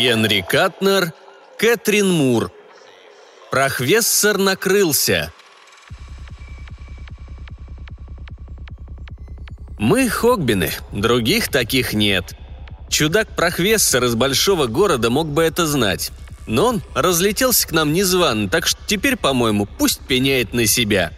Генри 0.00 0.42
Катнер, 0.48 1.12
Кэтрин 1.58 2.10
Мур. 2.10 2.50
Прохвессор 3.50 4.38
накрылся. 4.38 5.30
Мы 9.78 10.08
Хогбины, 10.08 10.70
других 10.90 11.48
таких 11.48 11.92
нет. 11.92 12.34
Чудак-прохвессор 12.88 14.04
из 14.04 14.14
большого 14.14 14.68
города 14.68 15.10
мог 15.10 15.28
бы 15.28 15.42
это 15.42 15.66
знать. 15.66 16.12
Но 16.46 16.68
он 16.68 16.82
разлетелся 16.94 17.68
к 17.68 17.72
нам 17.72 17.92
незвано, 17.92 18.48
так 18.48 18.66
что 18.66 18.80
теперь, 18.86 19.16
по-моему, 19.16 19.66
пусть 19.66 20.00
пеняет 20.00 20.54
на 20.54 20.64
себя. 20.64 21.12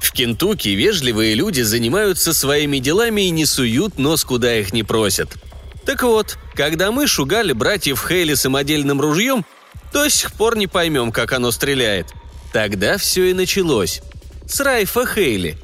В 0.00 0.12
Кентукки 0.12 0.70
вежливые 0.70 1.34
люди 1.34 1.60
занимаются 1.60 2.32
своими 2.32 2.78
делами 2.78 3.26
и 3.26 3.30
не 3.30 3.44
суют 3.44 3.98
нос, 3.98 4.24
куда 4.24 4.56
их 4.56 4.72
не 4.72 4.82
просят. 4.82 5.36
Так 5.86 6.02
вот, 6.02 6.38
когда 6.54 6.90
мы 6.92 7.06
шугали 7.06 7.52
братьев 7.52 8.04
Хейли 8.06 8.34
самодельным 8.34 9.00
ружьем, 9.00 9.44
до 9.92 10.08
сих 10.08 10.32
пор 10.32 10.56
не 10.56 10.66
поймем, 10.66 11.12
как 11.12 11.32
оно 11.32 11.50
стреляет. 11.50 12.08
Тогда 12.52 12.98
все 12.98 13.30
и 13.30 13.34
началось. 13.34 14.00
С 14.46 14.60
Райфа 14.60 15.06
Хейли. 15.06 15.58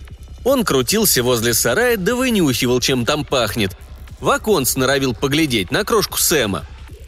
Он 0.44 0.64
крутился 0.64 1.22
возле 1.22 1.54
сарая, 1.54 1.96
да 1.96 2.14
вынюхивал, 2.14 2.80
чем 2.80 3.04
там 3.04 3.24
пахнет. 3.24 3.76
В 4.20 4.28
окон 4.28 4.66
норовил 4.76 5.14
поглядеть 5.14 5.70
на 5.70 5.84
крошку 5.84 6.18
Сэма. 6.18 6.66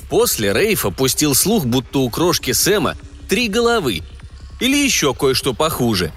После 0.08 0.52
Рейфа 0.52 0.90
пустил 0.90 1.34
слух, 1.34 1.64
будто 1.64 2.00
у 2.00 2.10
крошки 2.10 2.52
Сэма 2.52 2.96
три 3.28 3.48
головы. 3.48 4.02
Или 4.60 4.76
еще 4.76 5.14
кое-что 5.14 5.54
похуже. 5.54 6.12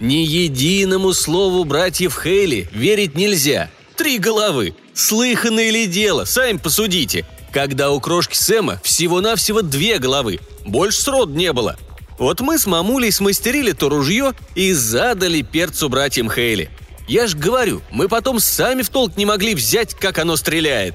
Ни 0.00 0.24
единому 0.24 1.12
слову 1.12 1.64
братьев 1.64 2.18
Хейли 2.22 2.68
верить 2.72 3.14
нельзя. 3.14 3.70
Три 4.00 4.18
головы. 4.18 4.74
Слыханное 4.94 5.68
ли 5.68 5.86
дело, 5.86 6.24
сами 6.24 6.56
посудите. 6.56 7.26
Когда 7.52 7.90
у 7.90 8.00
крошки 8.00 8.34
Сэма 8.34 8.80
всего-навсего 8.82 9.60
две 9.60 9.98
головы. 9.98 10.40
Больше 10.64 11.02
срод 11.02 11.28
не 11.28 11.52
было. 11.52 11.76
Вот 12.18 12.40
мы 12.40 12.58
с 12.58 12.64
мамулей 12.64 13.12
смастерили 13.12 13.72
то 13.72 13.90
ружье 13.90 14.32
и 14.54 14.72
задали 14.72 15.42
перцу 15.42 15.90
братьям 15.90 16.30
Хейли. 16.30 16.70
Я 17.08 17.26
ж 17.26 17.34
говорю, 17.34 17.82
мы 17.90 18.08
потом 18.08 18.40
сами 18.40 18.80
в 18.80 18.88
толк 18.88 19.18
не 19.18 19.26
могли 19.26 19.54
взять, 19.54 19.92
как 19.92 20.18
оно 20.18 20.36
стреляет. 20.36 20.94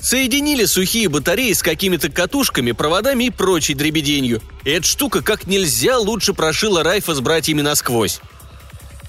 Соединили 0.00 0.64
сухие 0.66 1.08
батареи 1.08 1.52
с 1.52 1.60
какими-то 1.60 2.08
катушками, 2.08 2.70
проводами 2.70 3.24
и 3.24 3.30
прочей 3.30 3.74
дребеденью. 3.74 4.40
Эта 4.64 4.86
штука 4.86 5.22
как 5.22 5.48
нельзя 5.48 5.98
лучше 5.98 6.34
прошила 6.34 6.84
Райфа 6.84 7.16
с 7.16 7.20
братьями 7.20 7.62
насквозь. 7.62 8.20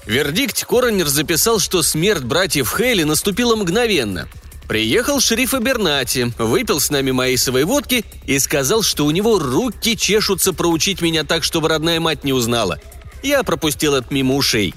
В 0.06 0.10
вердикте 0.10 0.66
Коронер 0.66 1.08
записал, 1.08 1.58
что 1.58 1.82
смерть 1.82 2.24
братьев 2.24 2.74
Хейли 2.76 3.04
наступила 3.04 3.56
мгновенно. 3.56 4.28
Приехал 4.68 5.18
шериф 5.18 5.54
Абернати, 5.54 6.32
выпил 6.38 6.78
с 6.78 6.90
нами 6.90 7.10
маисовой 7.10 7.64
водки 7.64 8.04
и 8.26 8.38
сказал, 8.38 8.82
что 8.82 9.06
у 9.06 9.10
него 9.10 9.38
руки 9.38 9.96
чешутся 9.96 10.52
проучить 10.52 11.00
меня 11.00 11.24
так, 11.24 11.42
чтобы 11.42 11.68
родная 11.68 12.00
мать 12.00 12.22
не 12.22 12.34
узнала. 12.34 12.78
Я 13.22 13.42
пропустил 13.44 13.94
это 13.94 14.12
мимо 14.12 14.34
ушей. 14.34 14.74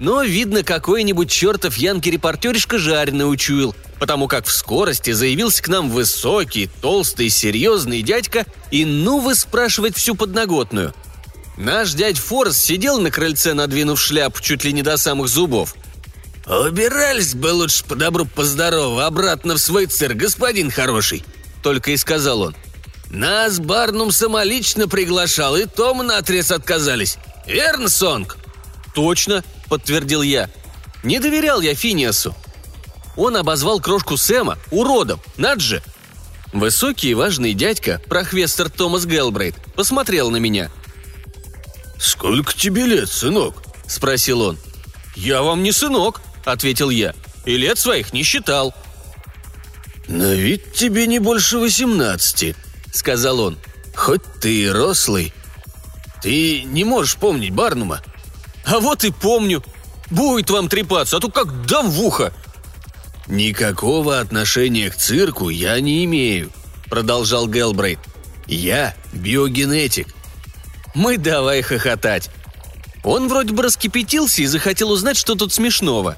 Но, 0.00 0.22
видно, 0.22 0.62
какой-нибудь 0.62 1.30
чертов 1.30 1.76
янки-репортеришка 1.76 2.78
жареный 2.78 3.30
учуял, 3.30 3.74
потому 3.98 4.26
как 4.26 4.46
в 4.46 4.52
скорости 4.52 5.12
заявился 5.12 5.62
к 5.62 5.68
нам 5.68 5.90
высокий, 5.90 6.70
толстый, 6.80 7.28
серьезный 7.28 8.02
дядька 8.02 8.46
и 8.70 8.86
ну 8.86 9.20
вы 9.20 9.34
спрашивать 9.34 9.96
всю 9.96 10.14
подноготную– 10.14 10.94
Наш 11.56 11.94
дядь 11.94 12.18
Форс 12.18 12.58
сидел 12.58 13.00
на 13.00 13.10
крыльце, 13.10 13.54
надвинув 13.54 14.00
шляпу 14.00 14.42
чуть 14.42 14.64
ли 14.64 14.72
не 14.72 14.82
до 14.82 14.96
самых 14.96 15.28
зубов. 15.28 15.74
«Убирались 16.46 17.34
бы 17.34 17.48
лучше 17.48 17.84
по 17.84 17.96
добру, 17.96 18.24
по 18.24 18.44
здорову, 18.44 19.00
обратно 19.00 19.54
в 19.54 19.58
свой 19.58 19.86
цирк, 19.86 20.16
господин 20.16 20.70
хороший»,— 20.70 21.24
только 21.62 21.90
и 21.90 21.96
сказал 21.96 22.42
он. 22.42 22.56
«Нас 23.10 23.58
Барнум 23.58 24.12
самолично 24.12 24.86
приглашал, 24.86 25.56
и 25.56 25.64
то 25.64 25.94
мы 25.94 26.04
наотрез 26.04 26.52
отказались. 26.52 27.18
Верно, 27.46 27.88
Сонг?» 27.88 28.36
«Точно»,— 28.94 29.42
подтвердил 29.68 30.22
я. 30.22 30.50
«Не 31.02 31.18
доверял 31.18 31.60
я 31.60 31.74
Финиасу». 31.74 32.34
Он 33.16 33.36
обозвал 33.36 33.80
крошку 33.80 34.16
Сэма 34.16 34.58
уродом, 34.70 35.20
над 35.36 35.60
же. 35.60 35.82
Высокий 36.52 37.10
и 37.10 37.14
важный 37.14 37.54
дядька, 37.54 38.00
прохвестер 38.08 38.70
Томас 38.70 39.04
Гелбрейт, 39.06 39.56
посмотрел 39.74 40.30
на 40.30 40.36
меня— 40.36 40.70
«Сколько 41.98 42.54
тебе 42.54 42.86
лет, 42.86 43.08
сынок?»– 43.10 43.62
спросил 43.86 44.42
он. 44.42 44.58
«Я 45.14 45.42
вам 45.42 45.62
не 45.62 45.72
сынок»,– 45.72 46.20
ответил 46.44 46.90
я. 46.90 47.14
«И 47.44 47.56
лет 47.56 47.78
своих 47.78 48.12
не 48.12 48.22
считал». 48.22 48.74
«На 50.08 50.34
вид 50.34 50.72
тебе 50.74 51.06
не 51.06 51.18
больше 51.18 51.58
восемнадцати»,– 51.58 52.54
сказал 52.92 53.40
он. 53.40 53.58
«Хоть 53.94 54.22
ты 54.40 54.62
и 54.62 54.68
рослый. 54.68 55.32
Ты 56.22 56.62
не 56.62 56.84
можешь 56.84 57.16
помнить 57.16 57.52
Барнума». 57.52 58.02
«А 58.66 58.80
вот 58.80 59.04
и 59.04 59.10
помню. 59.10 59.64
Будет 60.10 60.50
вам 60.50 60.68
трепаться, 60.68 61.16
а 61.16 61.20
то 61.20 61.30
как 61.30 61.66
дам 61.66 61.90
в 61.90 62.00
ухо». 62.02 62.32
«Никакого 63.26 64.20
отношения 64.20 64.90
к 64.90 64.96
цирку 64.96 65.48
я 65.48 65.80
не 65.80 66.04
имею»,– 66.04 66.52
продолжал 66.90 67.48
Гелбрейт. 67.48 67.98
«Я 68.46 68.94
биогенетик. 69.12 70.15
Мы 70.96 71.18
давай 71.18 71.60
хохотать. 71.60 72.30
Он 73.04 73.28
вроде 73.28 73.52
бы 73.52 73.62
раскипятился 73.62 74.40
и 74.40 74.46
захотел 74.46 74.90
узнать, 74.90 75.18
что 75.18 75.34
тут 75.34 75.52
смешного. 75.52 76.16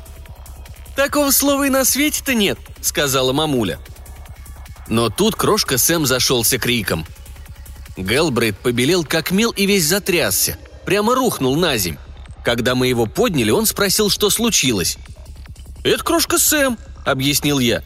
«Такого 0.94 1.32
слова 1.32 1.66
и 1.66 1.68
на 1.68 1.84
свете-то 1.84 2.32
нет»,— 2.32 2.60
сказала 2.80 3.32
мамуля. 3.32 3.80
Но 4.86 5.10
тут 5.10 5.34
крошка 5.34 5.78
Сэм 5.78 6.06
зашелся 6.06 6.58
криком. 6.58 7.04
Гелбрейт 7.96 8.56
побелел 8.56 9.04
как 9.04 9.32
мел 9.32 9.50
и 9.50 9.66
весь 9.66 9.84
затрясся. 9.84 10.56
Прямо 10.84 11.16
рухнул 11.16 11.56
на 11.56 11.76
земь. 11.76 11.98
Когда 12.44 12.76
мы 12.76 12.86
его 12.86 13.06
подняли, 13.06 13.50
он 13.50 13.66
спросил, 13.66 14.10
что 14.10 14.30
случилось. 14.30 14.96
«Это 15.82 16.04
крошка 16.04 16.38
Сэм»,— 16.38 16.78
объяснил 17.04 17.58
я. 17.58 17.82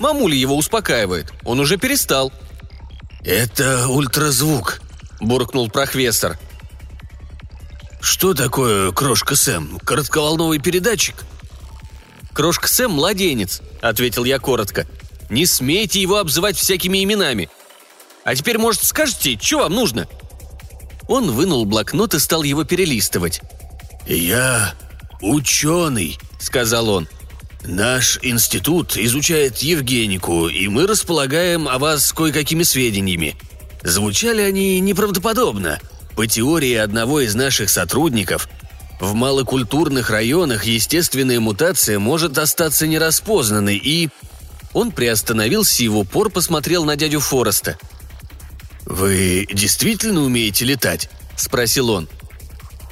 Мамуля 0.00 0.34
его 0.34 0.56
успокаивает. 0.56 1.30
Он 1.44 1.60
уже 1.60 1.76
перестал. 1.76 2.32
«Это 3.22 3.86
ультразвук», 3.88 4.80
буркнул 5.22 5.70
прохвестер. 5.70 6.38
«Что 8.00 8.34
такое 8.34 8.90
крошка 8.92 9.36
Сэм? 9.36 9.78
Коротковолновый 9.78 10.58
передатчик?» 10.58 11.24
«Крошка 12.32 12.68
Сэм– 12.68 12.90
младенец»,– 12.92 13.62
ответил 13.80 14.24
я 14.24 14.38
коротко. 14.38 14.86
«Не 15.30 15.46
смейте 15.46 16.00
его 16.00 16.18
обзывать 16.18 16.56
всякими 16.56 17.02
именами. 17.04 17.48
А 18.24 18.34
теперь, 18.34 18.58
может, 18.58 18.84
скажете, 18.84 19.38
что 19.40 19.58
вам 19.58 19.74
нужно?» 19.74 20.08
Он 21.08 21.30
вынул 21.30 21.64
блокнот 21.64 22.14
и 22.14 22.18
стал 22.18 22.42
его 22.42 22.64
перелистывать. 22.64 23.40
«Я 24.06 24.74
ученый»,– 25.20 26.18
сказал 26.40 26.88
он. 26.88 27.08
«Наш 27.64 28.18
институт 28.22 28.96
изучает 28.96 29.58
Евгенику, 29.58 30.48
и 30.48 30.66
мы 30.68 30.86
располагаем 30.86 31.68
о 31.68 31.78
вас 31.78 32.12
кое-какими 32.12 32.64
сведениями. 32.64 33.36
Звучали 33.82 34.42
они 34.42 34.80
неправдоподобно. 34.80 35.80
По 36.16 36.26
теории 36.26 36.74
одного 36.74 37.20
из 37.20 37.34
наших 37.34 37.70
сотрудников, 37.70 38.48
в 39.00 39.14
малокультурных 39.14 40.10
районах 40.10 40.64
естественная 40.64 41.40
мутация 41.40 41.98
может 41.98 42.38
остаться 42.38 42.86
нераспознанной 42.86 43.76
и... 43.76 44.10
Он 44.72 44.90
приостановился 44.90 45.82
и 45.82 45.88
в 45.88 45.98
упор 45.98 46.30
посмотрел 46.30 46.84
на 46.84 46.96
дядю 46.96 47.20
Фореста. 47.20 47.76
«Вы 48.86 49.46
действительно 49.52 50.22
умеете 50.22 50.64
летать?»– 50.64 51.10
спросил 51.36 51.90
он. 51.90 52.08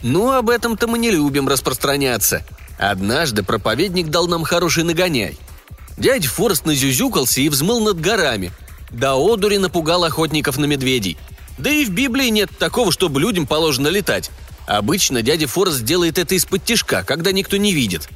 «Ну, 0.02 0.30
об 0.32 0.50
этом-то 0.50 0.86
мы 0.88 0.98
не 0.98 1.10
любим 1.10 1.48
распространяться. 1.48 2.44
Однажды 2.78 3.42
проповедник 3.42 4.08
дал 4.08 4.26
нам 4.26 4.44
хороший 4.44 4.84
нагоняй. 4.84 5.38
Дядь 5.96 6.26
Форест 6.26 6.66
назюзюкался 6.66 7.40
и 7.40 7.48
взмыл 7.48 7.80
над 7.80 8.00
горами– 8.00 8.52
до 8.90 9.14
одури 9.14 9.58
напугал 9.58 10.04
охотников 10.04 10.58
на 10.58 10.64
медведей. 10.64 11.16
Да 11.58 11.70
и 11.70 11.84
в 11.84 11.90
Библии 11.90 12.28
нет 12.28 12.50
такого, 12.58 12.90
чтобы 12.90 13.20
людям 13.20 13.46
положено 13.46 13.88
летать. 13.88 14.30
Обычно 14.66 15.22
дядя 15.22 15.46
Форест 15.46 15.84
делает 15.84 16.18
это 16.18 16.34
из-под 16.34 16.64
тишка, 16.64 17.04
когда 17.04 17.32
никто 17.32 17.56
не 17.56 17.72
видит. 17.72 18.08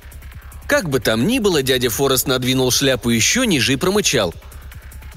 Как 0.67 0.89
бы 0.89 0.99
там 0.99 1.27
ни 1.27 1.39
было, 1.39 1.63
дядя 1.63 1.91
Форест 1.91 2.27
надвинул 2.27 2.71
шляпу 2.71 3.11
еще 3.11 3.47
ниже 3.47 3.75
и 3.75 3.77
промычал. 3.77 4.35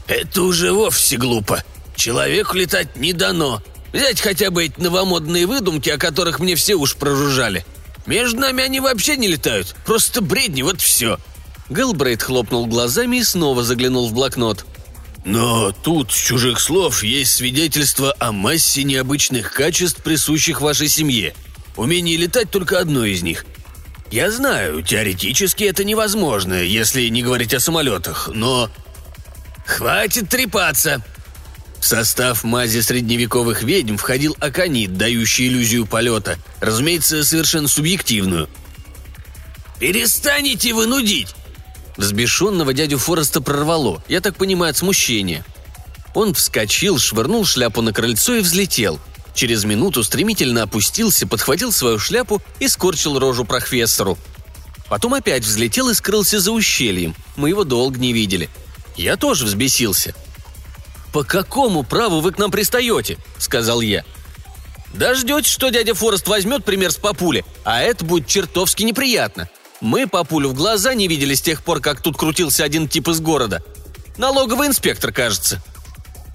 «Это 0.08 0.42
уже 0.42 0.72
вовсе 0.72 1.18
глупо. 1.18 1.64
Человеку 1.96 2.58
летать 2.58 2.96
не 2.96 3.14
дано. 3.14 3.62
Взять 3.94 4.20
хотя 4.20 4.52
бы 4.52 4.66
эти 4.66 4.80
новомодные 4.80 5.46
выдумки, 5.48 5.90
о 5.90 5.98
которых 5.98 6.40
мне 6.40 6.56
все 6.56 6.76
уж 6.76 6.96
прожужжали. 6.96 7.66
Между 8.06 8.40
нами 8.40 8.64
они 8.64 8.80
вообще 8.80 9.18
не 9.18 9.28
летают. 9.28 9.76
Просто 9.86 10.22
бредни, 10.22 10.62
вот 10.62 10.82
все». 10.82 11.18
Гэлбрейт 11.70 12.24
хлопнул 12.24 12.66
глазами 12.66 13.18
и 13.18 13.24
снова 13.24 13.64
заглянул 13.64 14.08
в 14.08 14.14
блокнот– 14.14 14.66
но 15.28 15.74
тут, 15.74 16.14
с 16.14 16.16
чужих 16.16 16.58
слов, 16.62 17.04
есть 17.04 17.34
свидетельство 17.34 18.16
о 18.18 18.32
массе 18.32 18.84
необычных 18.84 19.52
качеств, 19.52 20.02
присущих 20.02 20.62
вашей 20.62 20.88
семье. 20.88 21.36
Умение 21.76 22.16
летать 22.16 22.50
только 22.50 22.80
одно 22.80 23.04
из 23.04 23.24
них. 23.24 23.46
Я 24.10 24.32
знаю, 24.32 24.82
теоретически 24.84 25.66
это 25.66 25.84
невозможно, 25.84 26.54
если 26.54 27.10
не 27.10 27.24
говорить 27.24 27.54
о 27.54 27.60
самолетах, 27.60 28.30
но... 28.34 28.72
Хватит 29.66 30.30
трепаться!» 30.30 31.04
В 31.82 31.86
состав 31.86 32.46
мази 32.46 32.80
средневековых 32.80 33.64
ведьм 33.64 33.98
входил 33.98 34.38
аконит, 34.40 34.96
дающий 34.96 35.50
иллюзию 35.50 35.86
полета, 35.86 36.38
разумеется, 36.62 37.26
совершенно 37.26 37.68
субъективную. 37.68 38.48
«Перестанете 39.78 40.74
вынудить!» 40.74 41.36
Взбешенного 41.98 42.74
дядю 42.74 43.00
Фореста 43.00 43.42
прорвало, 43.42 44.04
я 44.08 44.22
так 44.22 44.38
понимаю, 44.38 44.70
от 44.70 44.78
смущения. 44.78 45.44
Он 46.14 46.34
вскочил, 46.34 47.00
швырнул 47.00 47.44
шляпу 47.46 47.82
на 47.82 47.92
крыльцо 47.92 48.36
и 48.36 48.42
взлетел. 48.42 49.00
Через 49.34 49.66
минуту 49.66 50.04
стремительно 50.04 50.64
опустился, 50.64 51.28
подхватил 51.28 51.72
свою 51.72 52.00
шляпу 52.00 52.42
и 52.60 52.68
скорчил 52.68 53.20
рожу 53.20 53.46
профессору. 53.46 54.18
Потом 54.90 55.16
опять 55.16 55.44
взлетел 55.44 55.90
и 55.90 55.94
скрылся 55.94 56.40
за 56.40 56.52
ущельем. 56.52 57.16
Мы 57.36 57.50
его 57.50 57.64
долго 57.64 58.00
не 58.00 58.14
видели. 58.14 58.50
Я 58.96 59.18
тоже 59.18 59.46
взбесился. 59.46 60.16
«По 61.14 61.24
какому 61.24 61.84
праву 61.84 62.20
вы 62.20 62.32
к 62.32 62.38
нам 62.38 62.52
пристаете?»– 62.52 63.18
сказал 63.38 63.82
я. 63.82 64.04
«Дождетесь, 64.94 65.52
что 65.52 65.70
дядя 65.70 65.94
Форест 65.94 66.28
возьмет 66.28 66.64
пример 66.64 66.92
с 66.92 66.98
папули, 66.98 67.46
а 67.64 67.82
это 67.82 68.06
будет 68.06 68.28
чертовски 68.28 68.84
неприятно. 68.84 69.50
Мы 69.82 70.08
папулю 70.08 70.50
в 70.50 70.54
глаза 70.54 70.94
не 70.94 71.08
видели 71.08 71.36
с 71.36 71.42
тех 71.42 71.62
пор, 71.62 71.80
как 71.80 72.02
тут 72.02 72.18
крутился 72.18 72.64
один 72.64 72.88
тип 72.88 73.08
из 73.10 73.20
города. 73.20 73.62
Налоговый 74.18 74.68
инспектор, 74.68 75.12
кажется». 75.12 75.62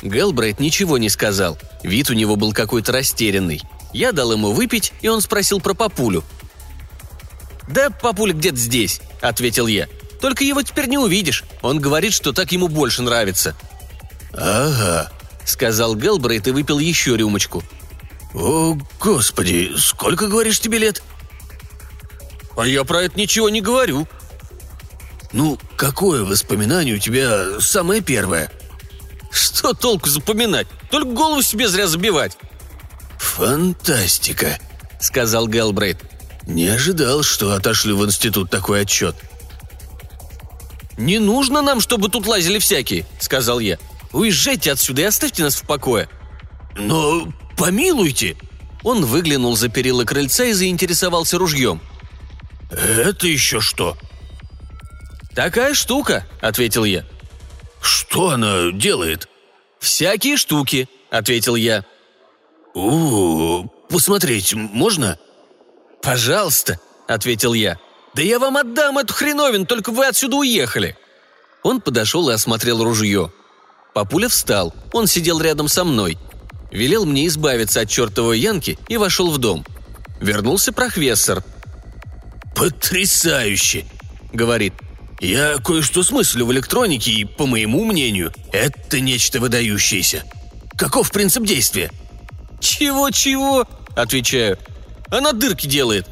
Гелбрейт 0.03 0.59
ничего 0.59 0.99
не 0.99 1.09
сказал. 1.09 1.59
Вид 1.83 2.11
у 2.11 2.15
него 2.15 2.37
был 2.37 2.53
какой-то 2.53 2.93
растерянный. 2.93 3.63
Я 3.93 4.13
дал 4.13 4.33
ему 4.33 4.53
выпить, 4.53 4.93
и 5.01 5.09
он 5.09 5.21
спросил 5.21 5.61
про 5.61 5.75
папулю. 5.75 6.25
«Да 7.69 7.91
папуля 7.91 8.33
где-то 8.33 8.57
здесь»,— 8.57 9.01
ответил 9.21 9.67
я. 9.67 9.87
«Только 10.21 10.45
его 10.45 10.63
теперь 10.63 10.89
не 10.89 10.99
увидишь. 10.99 11.45
Он 11.63 11.81
говорит, 11.81 12.13
что 12.13 12.33
так 12.33 12.51
ему 12.53 12.69
больше 12.69 13.03
нравится». 13.03 13.55
«Ага»,— 14.33 15.13
сказал 15.45 15.95
Гелбрейт 15.95 16.49
и 16.49 16.51
выпил 16.51 16.79
еще 16.79 17.17
рюмочку. 17.17 17.63
«О, 18.35 18.77
господи, 18.99 19.73
сколько, 19.77 20.27
говоришь, 20.27 20.59
тебе 20.59 20.79
лет?» 20.79 21.03
«А 22.57 22.67
я 22.67 22.85
про 22.85 23.03
это 23.03 23.19
ничего 23.19 23.49
не 23.49 23.61
говорю». 23.61 24.07
«Ну, 25.33 25.59
какое 25.77 26.25
воспоминание 26.25 26.97
у 26.97 26.99
тебя 26.99 27.61
самое 27.61 28.03
первое?» 28.03 28.51
Что 29.33 29.73
толку 29.73 30.11
запоминать? 30.11 30.67
Только 30.91 31.11
голову 31.11 31.43
себе 31.43 31.67
зря 31.67 31.87
забивать. 31.87 32.37
«Фантастика»,— 33.17 34.59
сказал 35.01 35.49
Гелбрейт. 35.49 35.99
«Не 36.47 36.69
ожидал, 36.69 37.23
что 37.23 37.53
отошлю 37.55 37.97
в 37.97 38.05
институт 38.05 38.51
такой 38.51 38.83
отчет». 38.83 39.17
«Не 40.99 41.19
нужно 41.19 41.63
нам, 41.63 41.81
чтобы 41.81 42.11
тут 42.11 42.27
лазили 42.27 42.59
всякие»,— 42.59 43.07
сказал 43.21 43.59
я. 43.59 43.79
«Уезжайте 44.13 44.71
отсюда 44.71 45.03
и 45.03 45.07
оставьте 45.07 45.43
нас 45.43 45.55
в 45.55 45.67
покое». 45.67 46.09
«Но 46.77 47.33
помилуйте!» 47.57 48.37
Он 48.83 49.07
выглянул 49.07 49.57
за 49.57 49.69
перила 49.69 50.05
крыльца 50.05 50.45
и 50.45 50.53
заинтересовался 50.53 51.39
ружьем. 51.39 51.81
«Это 52.73 53.27
еще 53.27 53.61
что?» 53.61 53.97
«Такая 55.35 55.75
штука»,— 55.75 56.27
ответил 56.41 56.85
я. 56.85 57.05
«Что 57.81 58.31
она 58.31 58.71
делает?» 58.73 59.29
«Всякие 59.79 60.37
штуки»,— 60.37 60.89
ответил 61.11 61.57
я. 61.57 61.85
«У, 62.75 63.65
посмотреть 63.89 64.55
можно?» 64.55 65.19
«Пожалуйста»,— 66.03 66.81
ответил 67.09 67.53
я. 67.53 67.79
«Да 68.15 68.23
я 68.23 68.39
вам 68.39 68.57
отдам 68.57 68.99
эту 68.99 69.13
хреновин, 69.13 69.67
только 69.67 69.91
вы 69.91 70.07
отсюда 70.07 70.37
уехали». 70.37 70.97
Он 71.63 71.81
подошел 71.81 72.29
и 72.29 72.33
осмотрел 72.33 72.83
ружье. 72.83 73.33
Папуля 73.95 74.29
встал, 74.29 74.75
он 74.93 75.07
сидел 75.07 75.41
рядом 75.41 75.69
со 75.69 75.85
мной. 75.85 76.19
Велел 76.71 77.05
мне 77.05 77.27
избавиться 77.27 77.81
от 77.81 77.91
чертовой 77.91 78.39
янки 78.39 78.79
и 78.89 78.97
вошел 78.97 79.31
в 79.31 79.39
дом. 79.39 79.65
Вернулся 80.21 80.73
профессор. 80.73 81.45
«Потрясающе!»— 82.63 83.87
говорит. 84.33 84.73
Я 85.19 85.57
кое-что 85.59 86.05
смыслю 86.05 86.47
в 86.47 86.53
электронике, 86.53 87.11
и, 87.11 87.25
по 87.25 87.47
моему 87.47 87.85
мнению, 87.85 88.33
это 88.53 89.01
нечто 89.01 89.41
выдающееся. 89.41 90.23
Каков 90.77 91.11
принцип 91.11 91.43
действия?» 91.45 91.91
«Чего-чего?»– 92.61 93.67
отвечаю. 93.97 94.61
«Она 95.11 95.33
дырки 95.33 95.67
делает». 95.67 96.07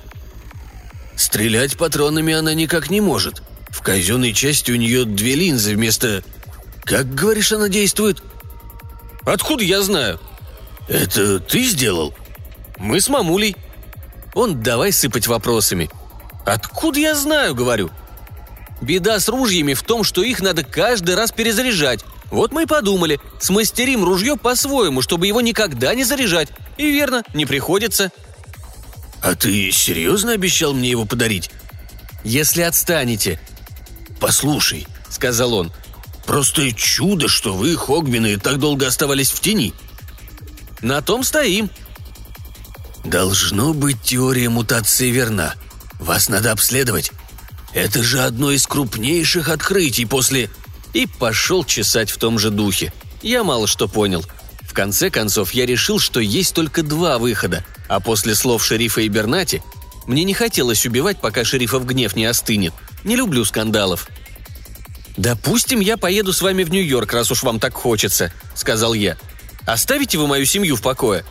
«Стрелять 1.14 1.76
патронами 1.76 2.34
она 2.34 2.52
никак 2.52 2.90
не 2.90 3.00
может. 3.00 3.44
В 3.68 3.80
казенной 3.80 4.32
части 4.32 4.72
у 4.72 4.76
нее 4.76 5.04
две 5.04 5.36
линзы 5.36 5.76
вместо... 5.76 6.24
Как, 6.82 7.14
говоришь, 7.14 7.52
она 7.52 7.68
действует?» 7.68 8.24
«Откуда 9.24 9.62
я 9.62 9.82
знаю?» 9.82 10.18
«Это 10.88 11.38
ты 11.38 11.62
сделал?» 11.62 12.12
«Мы 12.76 13.00
с 13.00 13.08
мамулей». 13.08 13.54
Он 14.34 14.60
давай 14.60 14.90
сыпать 14.90 15.28
вопросами. 15.28 15.88
«Откуда 16.44 16.98
я 17.00 17.14
знаю?»– 17.14 17.54
говорю. 17.56 17.90
Беда 18.80 19.20
с 19.20 19.28
ружьями 19.28 19.74
в 19.74 19.82
том, 19.82 20.04
что 20.04 20.22
их 20.22 20.40
надо 20.40 20.64
каждый 20.64 21.14
раз 21.14 21.32
перезаряжать. 21.32 22.04
Вот 22.30 22.52
мы 22.52 22.62
и 22.62 22.66
подумали, 22.66 23.20
смастерим 23.40 24.04
ружье 24.04 24.36
по-своему, 24.36 25.02
чтобы 25.02 25.26
его 25.26 25.40
никогда 25.40 25.94
не 25.94 26.04
заряжать. 26.04 26.48
И 26.78 26.90
верно, 26.90 27.22
не 27.34 27.44
приходится. 27.44 28.10
А 29.22 29.34
ты 29.34 29.70
серьезно 29.70 30.32
обещал 30.32 30.72
мне 30.72 30.90
его 30.90 31.04
подарить? 31.04 31.50
Если 32.24 32.62
отстанете. 32.62 33.40
Послушай, 34.18 34.86
сказал 35.10 35.54
он, 35.54 35.72
просто 36.24 36.72
чудо, 36.72 37.28
что 37.28 37.54
вы, 37.54 37.76
Хогбины, 37.76 38.38
так 38.38 38.58
долго 38.58 38.86
оставались 38.86 39.30
в 39.30 39.40
тени. 39.40 39.74
На 40.80 41.02
том 41.02 41.22
стоим. 41.22 41.68
Должно 43.04 43.74
быть, 43.74 44.02
теория 44.02 44.48
мутации 44.48 45.10
верна. 45.10 45.54
Вас 46.00 46.28
надо 46.28 46.50
обследовать. 46.50 47.12
Это 47.72 48.02
же 48.02 48.20
одно 48.22 48.50
из 48.50 48.66
крупнейших 48.66 49.48
открытий 49.48 50.06
после...» 50.06 50.50
И 50.92 51.06
пошел 51.06 51.64
чесать 51.64 52.10
в 52.10 52.16
том 52.16 52.36
же 52.36 52.50
духе. 52.50 52.92
Я 53.22 53.44
мало 53.44 53.68
что 53.68 53.86
понял. 53.86 54.24
В 54.62 54.72
конце 54.72 55.08
концов, 55.08 55.52
я 55.52 55.64
решил, 55.64 56.00
что 56.00 56.18
есть 56.18 56.52
только 56.52 56.82
два 56.82 57.18
выхода, 57.18 57.64
а 57.86 58.00
после 58.00 58.34
слов 58.34 58.64
шерифа 58.64 59.02
и 59.02 59.08
Бернати 59.08 59.62
мне 60.06 60.24
не 60.24 60.34
хотелось 60.34 60.84
убивать, 60.86 61.20
пока 61.20 61.44
шерифа 61.44 61.78
в 61.78 61.86
гнев 61.86 62.16
не 62.16 62.24
остынет. 62.24 62.72
Не 63.04 63.14
люблю 63.14 63.44
скандалов. 63.44 64.08
«Допустим, 65.16 65.80
я 65.80 65.96
поеду 65.96 66.32
с 66.32 66.42
вами 66.42 66.64
в 66.64 66.70
Нью-Йорк, 66.70 67.12
раз 67.12 67.30
уж 67.30 67.42
вам 67.42 67.60
так 67.60 67.74
хочется»,— 67.74 68.32
сказал 68.54 68.94
я. 68.94 69.16
«Оставите 69.66 70.18
вы 70.18 70.26
мою 70.26 70.44
семью 70.44 70.76
в 70.76 70.82
покое?» 70.82 71.24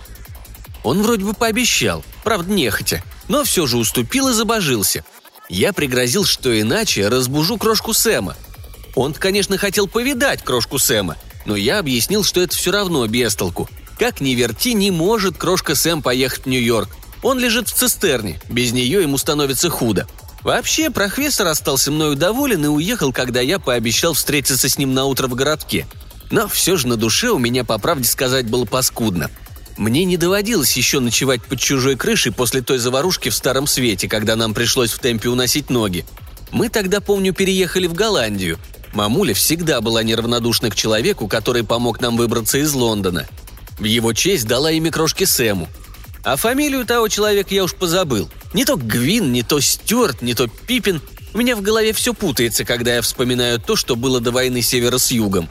Он 0.83 1.01
вроде 1.01 1.25
бы 1.25 1.33
пообещал, 1.33 2.05
правда 2.23 2.51
нехотя, 2.51 3.03
но 3.29 3.45
все 3.45 3.65
же 3.65 3.77
уступил 3.77 4.27
и 4.27 4.33
забожился— 4.33 5.05
я 5.49 5.73
пригрозил, 5.73 6.25
что 6.25 6.59
иначе 6.59 7.07
разбужу 7.07 7.57
крошку 7.57 7.93
Сэма. 7.93 8.35
Он, 8.95 9.13
конечно, 9.13 9.57
хотел 9.57 9.87
повидать 9.87 10.43
крошку 10.43 10.77
Сэма, 10.77 11.17
но 11.45 11.55
я 11.55 11.79
объяснил, 11.79 12.23
что 12.23 12.39
это 12.39 12.55
все 12.55 12.71
равно 12.71 13.05
без 13.07 13.35
толку. 13.35 13.67
Как 13.97 14.21
ни 14.21 14.31
верти, 14.31 14.73
не 14.75 14.91
может 14.91 15.37
крошка 15.37 15.73
Сэм 15.73 16.03
поехать 16.03 16.43
в 16.43 16.45
Нью-Йорк. 16.45 16.89
Он 17.23 17.39
лежит 17.39 17.67
в 17.67 17.73
цистерне, 17.73 18.39
без 18.47 18.71
нее 18.71 19.01
ему 19.01 19.17
становится 19.17 19.69
худо. 19.69 20.07
Вообще, 20.43 20.89
профессор 20.89 21.47
остался 21.47 21.91
мною 21.91 22.15
доволен 22.15 22.63
и 22.63 22.69
уехал, 22.69 23.11
когда 23.11 23.41
я 23.41 23.59
пообещал 23.59 24.13
встретиться 24.13 24.69
с 24.69 24.77
ним 24.77 24.93
на 24.93 25.05
утро 25.05 25.27
в 25.27 25.35
городке. 25.35 25.85
Но 26.31 26.47
все 26.47 26.77
же 26.77 26.87
на 26.87 26.95
душе 26.95 27.29
у 27.29 27.39
меня, 27.39 27.65
по 27.65 27.77
правде 27.79 28.07
сказать, 28.07 28.47
было 28.47 28.65
паскудно– 28.65 29.31
мне 29.79 30.03
не 30.03 30.17
доводилось 30.17 30.75
еще 30.75 30.99
ночевать 30.99 31.41
под 31.41 31.61
чужой 31.61 31.95
крышей 31.95 32.33
после 32.33 32.61
той 32.61 32.79
заварушки 32.79 33.29
в 33.29 33.33
Старом 33.33 33.65
Свете, 33.65 34.09
когда 34.09 34.35
нам 34.35 34.53
пришлось 34.53 34.91
в 34.91 34.99
темпе 34.99 35.29
уносить 35.29 35.69
ноги. 35.69 36.05
Мы 36.51 36.67
тогда, 36.67 36.99
помню, 36.99 37.33
переехали 37.33 37.87
в 37.87 37.93
Голландию. 37.93 38.59
Мамуля 38.91 39.33
всегда 39.33 39.79
была 39.79 40.03
неравнодушна 40.03 40.69
к 40.69 40.75
человеку, 40.75 41.29
который 41.29 41.63
помог 41.63 42.01
нам 42.01 42.17
выбраться 42.17 42.57
из 42.57 42.73
Лондона. 42.73 43.25
В 43.79 43.85
его 43.85 44.11
честь 44.11 44.47
дала 44.47 44.69
имя 44.69 44.91
крошки 44.91 45.23
Сэму. 45.23 45.69
А 46.25 46.35
фамилию 46.35 46.85
того 46.85 47.07
человека 47.07 47.55
я 47.55 47.63
уж 47.63 47.73
позабыл. 47.73 48.29
Не 48.53 48.65
то 48.65 48.75
Гвин, 48.75 49.31
не 49.31 49.43
то 49.43 49.61
Стюарт, 49.61 50.21
не 50.21 50.33
то 50.33 50.47
Пипин. 50.47 51.01
У 51.33 51.37
меня 51.37 51.55
в 51.55 51.61
голове 51.61 51.93
все 51.93 52.13
путается, 52.13 52.65
когда 52.65 52.95
я 52.95 53.01
вспоминаю 53.01 53.61
то, 53.61 53.77
что 53.77 53.95
было 53.95 54.19
до 54.19 54.31
войны 54.31 54.61
севера 54.61 54.97
с 54.97 55.09
югом. 55.11 55.47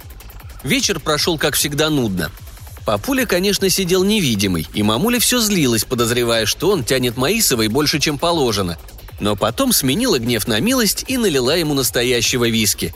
Вечер 0.64 1.00
прошел, 1.00 1.38
как 1.38 1.54
всегда, 1.54 1.88
нудно– 1.88 2.30
Папуля, 2.88 3.26
конечно, 3.26 3.68
сидел 3.68 4.02
невидимый, 4.02 4.66
и 4.72 4.82
мамуля 4.82 5.18
все 5.18 5.40
злилась, 5.40 5.84
подозревая, 5.84 6.46
что 6.46 6.70
он 6.70 6.84
тянет 6.84 7.18
Маисовой 7.18 7.68
больше, 7.68 8.00
чем 8.00 8.16
положено. 8.16 8.78
Но 9.20 9.36
потом 9.36 9.74
сменила 9.74 10.18
гнев 10.18 10.48
на 10.48 10.58
милость 10.58 11.04
и 11.06 11.18
налила 11.18 11.54
ему 11.54 11.74
настоящего 11.74 12.48
виски. 12.48 12.94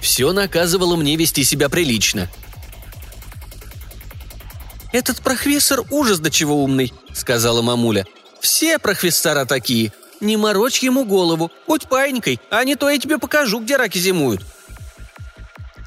Все 0.00 0.32
наказывало 0.32 0.96
мне 0.96 1.14
вести 1.14 1.44
себя 1.44 1.68
прилично. 1.68 2.28
«Этот 4.92 5.20
профессор 5.20 5.84
ужас 5.90 6.18
до 6.18 6.32
чего 6.32 6.60
умный»,— 6.64 6.92
сказала 7.14 7.62
мамуля. 7.62 8.04
«Все 8.40 8.80
профессора 8.80 9.44
такие. 9.44 9.92
не 10.20 10.36
морочь 10.36 10.80
ему 10.80 11.04
голову, 11.04 11.52
будь 11.68 11.88
паинькой, 11.88 12.40
а 12.50 12.64
не 12.64 12.74
то 12.74 12.90
я 12.90 12.98
тебе 12.98 13.18
покажу, 13.18 13.60
где 13.60 13.76
раки 13.76 13.98
зимуют». 13.98 14.44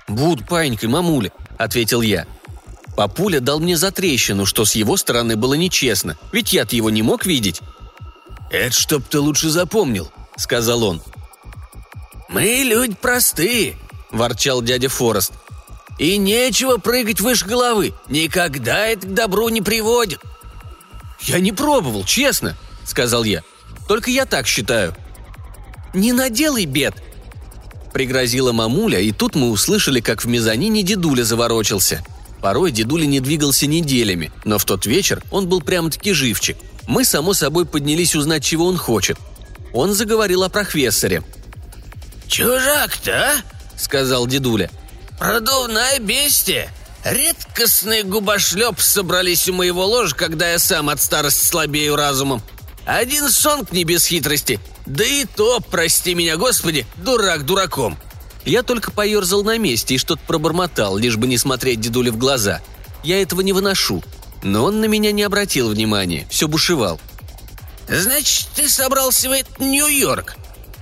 «Буду 0.07 0.41
паинькой, 0.45 0.87
мамуля»,— 0.87 1.33
ответил 1.57 2.01
я. 2.01 2.25
Папуля 2.95 3.41
дал 3.41 3.59
мне 3.59 3.75
затрещину, 3.75 4.45
что 4.45 4.63
с 4.63 4.75
его 4.75 4.95
стороны 4.97 5.35
было 5.35 5.53
нечестно, 5.55 6.17
ведь 6.31 6.53
я-то 6.53 6.75
его 6.75 6.89
не 6.89 7.01
мог 7.01 7.25
видеть. 7.25 7.61
«Это 8.49 8.79
чтоб 8.79 9.03
ты 9.03 9.19
лучше 9.19 9.49
запомнил»,— 9.49 10.11
сказал 10.37 10.83
он. 10.83 11.01
«Мы 12.29 12.63
люди 12.63 12.95
простые»,— 12.95 13.77
ворчал 14.11 14.61
дядя 14.61 14.87
Форест. 14.87 15.33
«И 15.99 16.17
нечего 16.17 16.77
прыгать 16.77 17.21
выше 17.21 17.45
головы. 17.45 17.93
Никогда 18.07 18.87
это 18.87 19.07
к 19.07 19.13
добру 19.13 19.49
не 19.49 19.61
приводит». 19.61 20.21
«Я 21.21 21.39
не 21.39 21.51
пробовал, 21.51 22.05
честно»,— 22.05 22.55
сказал 22.85 23.23
я. 23.23 23.43
«Только 23.87 24.11
я 24.11 24.25
так 24.25 24.47
считаю». 24.47 24.95
«Не 25.93 26.13
наделай 26.13 26.65
бед»,— 26.65 26.95
пригрозила 27.93 28.51
мамуля, 28.51 28.99
и 28.99 29.11
тут 29.11 29.35
мы 29.35 29.49
услышали, 29.49 30.01
как 30.01 30.23
в 30.23 30.27
мезонине 30.27 30.83
дедуля 30.83 31.23
заворочился. 31.23 32.03
Порой 32.45 32.69
дедуля 32.69 33.07
не 33.07 33.21
двигался 33.21 33.65
неделями, 33.65 34.31
но 34.43 34.59
в 34.59 34.65
тот 34.65 34.85
вечер 34.85 35.19
он 35.31 35.49
был 35.49 35.61
прямо-таки 35.61 36.13
живчик. 36.13 36.55
Мы, 36.85 37.03
само 37.03 37.33
собой, 37.33 37.65
поднялись 37.65 38.15
узнать, 38.15 38.45
чего 38.45 38.67
он 38.67 38.77
хочет. 38.77 39.17
Он 39.73 39.95
заговорил 39.95 40.43
о 40.43 40.49
профессоре. 40.49 41.23
«Чужак-то, 42.27 43.11
а?»— 43.11 43.35
сказал 43.75 44.27
дедуля. 44.27 44.69
«Продувная 45.17 45.97
бестия. 45.97 46.69
Редкостные 47.03 48.03
губошлеп 48.03 48.79
собрались 48.79 49.49
у 49.49 49.53
моего 49.53 49.83
ложа, 49.83 50.15
когда 50.15 50.51
я 50.51 50.59
сам 50.59 50.89
от 50.89 51.01
старости 51.01 51.45
слабею 51.45 51.95
разумом. 51.95 52.43
Один 52.85 53.31
сонг 53.31 53.71
не 53.71 53.85
без 53.85 54.05
хитрости. 54.05 54.59
Да 54.85 55.03
и 55.03 55.25
то, 55.25 55.61
прости 55.61 56.13
меня, 56.13 56.37
Господи, 56.37 56.85
дурак 56.97 57.43
дураком. 57.43 57.97
Я 58.45 58.61
только 58.61 58.91
поерзал 58.91 59.43
на 59.43 59.57
месте 59.57 59.95
и 59.95 59.97
что-то 59.97 60.21
пробормотал, 60.25 60.97
лишь 60.97 61.17
бы 61.17 61.27
не 61.27 61.37
смотреть 61.37 61.81
дедуле 61.81 62.11
в 62.11 62.17
глаза. 62.17 62.61
Я 63.03 63.21
этого 63.21 63.41
не 63.41 63.53
выношу. 63.53 64.03
Но 64.43 64.63
он 64.63 64.79
на 64.79 64.85
меня 64.85 65.11
не 65.11 65.23
обратил 65.23 65.69
внимания, 65.69 66.27
все 66.29 66.47
бушевал. 66.47 66.99
«Значит, 67.87 68.47
ты 68.55 68.69
собрался 68.69 69.29
в 69.29 69.31
этот 69.31 69.59
Нью-Йорк? 69.59 70.35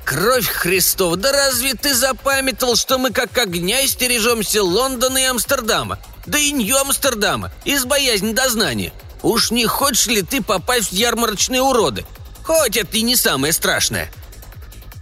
Кровь 0.06 0.48
Христова, 0.48 1.16
да 1.16 1.32
разве 1.32 1.74
ты 1.74 1.94
запамятовал, 1.94 2.76
что 2.76 2.98
мы 2.98 3.12
как 3.12 3.38
огня 3.38 3.86
стережемся 3.88 4.62
Лондона 4.64 5.18
и 5.18 5.24
Амстердама? 5.24 6.00
Да 6.26 6.38
и 6.38 6.52
Нью-Амстердама, 6.52 7.52
из 7.64 7.86
боязни 7.86 8.34
дознания. 8.34 8.92
Уж 9.22 9.52
не 9.52 9.66
хочешь 9.66 10.08
ли 10.08 10.22
ты 10.22 10.42
попасть 10.42 10.90
в 10.90 10.94
ярмарочные 10.94 11.62
уроды? 11.62 12.06
Хоть 12.44 12.76
это 12.76 12.98
и 12.98 13.02
не 13.02 13.16
самое 13.16 13.54
страшное». 13.54 14.12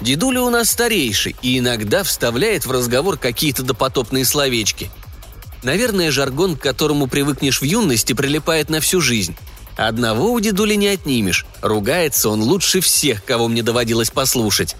Дедуля 0.02 0.42
у 0.42 0.50
нас 0.50 0.72
старейший 0.72 1.36
и 1.44 1.60
иногда 1.60 2.04
вставляет 2.04 2.66
в 2.66 2.72
разговор 2.72 3.18
какие-то 3.18 3.62
допотопные 3.62 4.26
словечки. 4.26 4.90
Наверное, 5.64 6.10
жаргон, 6.10 6.58
к 6.58 6.62
которому 6.62 7.08
привыкнешь 7.08 7.62
в 7.62 7.66
юности, 7.66 8.14
прилипает 8.14 8.70
на 8.70 8.82
всю 8.82 9.00
жизнь. 9.00 9.36
Одного 9.78 10.32
у 10.32 10.40
дедули 10.40 10.74
не 10.74 10.88
отнимешь. 10.88 11.46
Ругается 11.62 12.30
он 12.30 12.42
лучше 12.42 12.82
всех, 12.82 13.24
кого 13.24 13.48
мне 13.48 13.62
доводилось 13.62 14.10
послушать. 14.10 14.76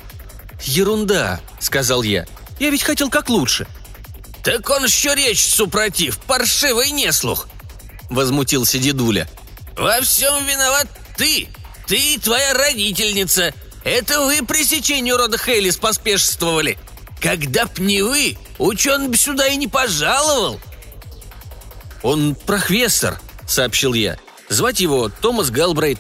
«Ерунда»,— 0.64 1.40
сказал 1.60 2.04
я. 2.04 2.26
«Я 2.60 2.70
ведь 2.72 2.84
хотел 2.84 3.10
как 3.10 3.30
лучше». 3.30 3.68
«Так 4.44 4.68
он 4.72 4.86
еще 4.86 5.14
речь 5.14 5.44
супротив, 5.46 6.18
паршивый 6.20 6.90
неслух»,— 6.92 7.48
возмутился 8.10 8.80
дедуля. 8.80 9.30
«Во 9.78 10.02
всем 10.02 10.46
виноват 10.46 10.88
ты, 11.16 11.48
ты 11.88 12.16
и 12.16 12.18
твоя 12.18 12.54
родительница. 12.54 13.54
Это 13.84 14.22
вы 14.22 14.44
пресечению 14.46 15.18
рода 15.18 15.38
Хейлис 15.38 15.78
поспешествовали. 15.78 16.78
Когда 17.20 17.66
б 17.66 17.72
не 17.80 18.02
вы, 18.02 18.38
ученый 18.58 19.08
бы 19.08 19.18
сюда 19.18 19.48
и 19.48 19.56
не 19.56 19.68
пожаловал». 19.68 20.60
«Он 22.04 22.36
профессор»,— 22.36 23.20
сообщил 23.48 23.94
я. 23.94 24.18
«Звать 24.50 24.80
его 24.80 25.10
Томас 25.10 25.50
Галбрейт». 25.50 26.00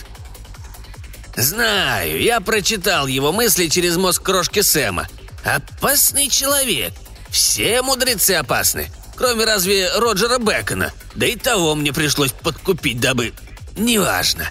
«Знаю, 1.36 2.22
я 2.22 2.42
прочитал 2.42 3.08
его 3.08 3.32
мысли 3.32 3.68
через 3.68 3.98
мозг 3.98 4.22
крошки 4.22 4.62
Сэма. 4.62 5.08
Опасный 5.44 6.28
человек. 6.28 6.94
Все 7.30 7.82
мудрецы 7.82 8.32
опасны, 8.32 8.92
кроме 9.16 9.46
разве 9.46 9.90
Роджера 9.98 10.38
Бекона. 10.38 10.92
Да 11.16 11.26
и 11.26 11.36
того 11.36 11.76
мне 11.76 11.94
пришлось 11.94 12.32
подкупить, 12.32 13.00
дабы... 13.00 13.34
Неважно. 13.78 14.50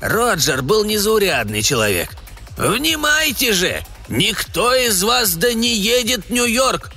Роджер 0.00 0.62
был 0.62 0.84
незаурядный 0.84 1.62
человек. 1.62 2.10
Внимайте 2.56 3.52
же! 3.52 3.84
Никто 4.08 4.74
из 4.74 5.02
вас 5.02 5.34
да 5.34 5.52
не 5.52 5.74
едет 5.74 6.26
в 6.26 6.30
Нью-Йорк! 6.30 6.90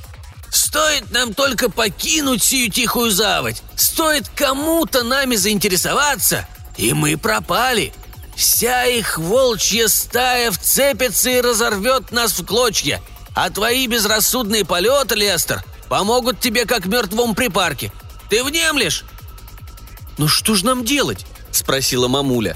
Стоит 0.52 1.12
нам 1.12 1.34
только 1.34 1.70
покинуть 1.70 2.44
сию 2.44 2.72
тихую 2.72 3.12
заводь, 3.12 3.62
стоит 3.76 4.30
кому-то 4.30 5.04
нами 5.04 5.36
заинтересоваться, 5.36 6.48
и 6.78 6.94
мы 6.94 7.18
пропали. 7.18 7.94
Вся 8.36 8.86
их 8.86 9.18
волчья 9.18 9.88
стая 9.88 10.52
вцепится 10.52 11.30
и 11.30 11.42
разорвет 11.42 12.12
нас 12.12 12.40
в 12.40 12.46
клочья, 12.46 13.02
а 13.36 13.50
твои 13.50 13.86
безрассудные 13.88 14.66
полеты, 14.66 15.16
Лестер, 15.16 15.64
помогут 15.88 16.40
тебе 16.40 16.66
как 16.66 16.86
мертвому 16.86 17.36
припарке. 17.36 17.92
Ты 18.30 18.44
внемлешь?» 18.44 19.04
«Ну 20.18 20.28
что 20.28 20.56
ж 20.56 20.64
нам 20.64 20.86
делать?»– 20.86 21.26
спросила 21.52 22.08
мамуля. 22.08 22.56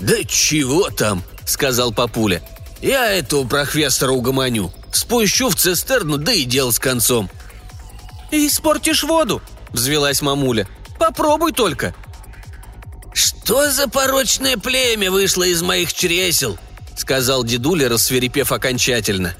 «Да 0.00 0.22
чего 0.24 0.90
там?»– 0.90 1.22
сказал 1.46 1.92
папуля. 1.92 2.42
«Я 2.82 3.10
этого 3.12 3.46
профессора 3.46 4.12
угомоню. 4.12 4.72
Спущу 4.92 5.48
в 5.48 5.56
цистерну, 5.56 6.18
да 6.18 6.32
и 6.32 6.44
дел 6.44 6.72
с 6.72 6.78
концом». 6.78 7.30
«И 8.30 8.46
испортишь 8.46 9.04
воду»,– 9.04 9.40
взвелась 9.70 10.20
мамуля. 10.20 10.68
«Попробуй 10.98 11.52
только». 11.52 11.94
«Что 13.14 13.70
за 13.70 13.88
порочное 13.88 14.58
племя 14.58 15.10
вышло 15.10 15.44
из 15.44 15.62
моих 15.62 15.94
чресел?»– 15.94 16.58
сказал 16.96 17.44
дедуля, 17.44 17.88
рассверепев 17.88 18.52
окончательно. 18.52 19.34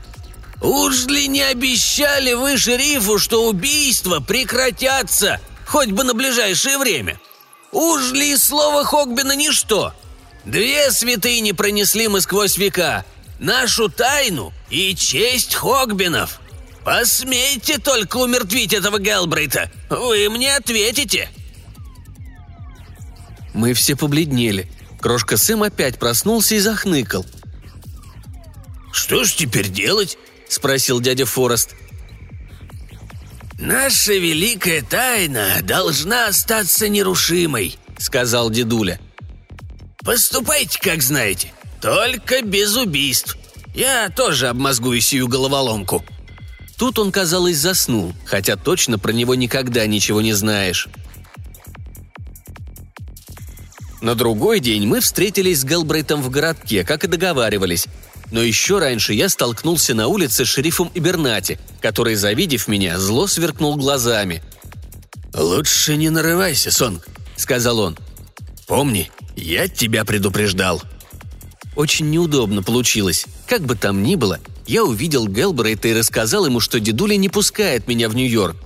«Уж 0.62 1.04
ли 1.06 1.28
не 1.28 1.42
обещали 1.42 2.32
вы 2.32 2.56
шерифу, 2.56 3.18
что 3.18 3.46
убийства 3.46 4.20
прекратятся, 4.20 5.40
хоть 5.66 5.90
бы 5.90 6.04
на 6.04 6.14
ближайшее 6.14 6.78
время? 6.78 7.20
Уж 7.72 8.12
ли 8.12 8.34
слово 8.38 8.84
Хогбина 8.84 9.36
ничто? 9.36 9.92
Две 10.46 10.92
святыни 10.92 11.50
пронесли 11.50 12.06
мы 12.06 12.20
сквозь 12.20 12.56
века– 12.56 13.04
нашу 13.40 13.88
тайну 13.88 14.52
и 14.70 14.94
честь 14.94 15.56
Хогбинов. 15.56 16.40
Посмейте 16.84 17.78
только 17.78 18.18
умертвить 18.18 18.72
этого 18.72 19.00
Гелбрейта, 19.00 19.72
вы 19.90 20.30
мне 20.30 20.54
ответите!» 20.54 21.28
Мы 23.54 23.72
все 23.74 23.96
побледнели. 23.96 24.70
Крошка 25.00 25.36
Сэм 25.36 25.64
опять 25.64 25.98
проснулся 25.98 26.54
и 26.54 26.60
захныкал. 26.60 27.26
«Что 28.92 29.24
ж 29.24 29.32
теперь 29.32 29.68
делать?»– 29.68 30.16
спросил 30.48 31.00
дядя 31.00 31.26
Форест. 31.26 31.74
«Наша 33.58 34.12
великая 34.12 34.82
тайна 34.82 35.58
должна 35.62 36.28
остаться 36.28 36.88
нерушимой»,– 36.88 37.76
сказал 37.98 38.50
дедуля. 38.50 39.00
«Поступайте, 40.06 40.78
как 40.80 41.02
знаете. 41.02 41.52
Только 41.82 42.40
без 42.40 42.76
убийств. 42.76 43.36
Я 43.75 44.08
тоже 44.08 44.48
обмозгую 44.48 45.00
сию 45.00 45.26
головоломку». 45.26 46.04
Тут 46.78 46.98
он, 47.00 47.10
казалось, 47.10 47.56
заснул, 47.56 48.12
хотя 48.25 48.56
точно 48.56 48.98
про 48.98 49.10
него 49.12 49.34
никогда 49.34 49.84
ничего 49.86 50.20
не 50.20 50.32
знаешь. 50.32 50.88
На 54.00 54.14
другой 54.14 54.60
день 54.60 54.86
мы 54.86 55.00
встретились 55.00 55.60
с 55.60 55.64
Гэлбрейтом 55.64 56.22
в 56.22 56.30
городке, 56.30 56.84
как 56.84 57.02
и 57.02 57.08
договаривались. 57.08 57.86
Но 58.30 58.42
еще 58.42 58.78
раньше 58.78 59.12
я 59.14 59.28
столкнулся 59.28 59.94
на 59.94 60.06
улице 60.06 60.44
с 60.44 60.48
шерифом 60.48 60.90
Ибернати, 60.94 61.58
который, 61.80 62.14
завидев 62.14 62.68
меня, 62.68 62.98
зло 63.00 63.26
сверкнул 63.26 63.75
глазами. 63.76 64.42
«Лучше 65.34 65.96
не 65.96 66.10
нарывайся, 66.10 66.70
Сонг»,— 66.70 67.08
сказал 67.36 67.80
он. 67.80 67.96
«Помни, 68.66 69.10
я 69.37 69.69
тебя 69.69 70.05
предупреждал». 70.05 70.83
Очень 71.76 72.11
неудобно 72.11 72.62
получилось. 72.62 73.26
Как 73.47 73.61
бы 73.62 73.76
там 73.76 74.02
ни 74.02 74.16
было, 74.16 74.40
я 74.66 74.83
увидел 74.83 75.28
Гелбрейта 75.28 75.88
и 75.88 75.95
рассказал 75.95 76.47
ему, 76.47 76.59
что 76.59 76.81
дедуля 76.81 77.16
не 77.16 77.28
пускает 77.28 77.87
меня 77.87 78.09
в 78.09 78.16
Нью-Йорк. 78.16 78.57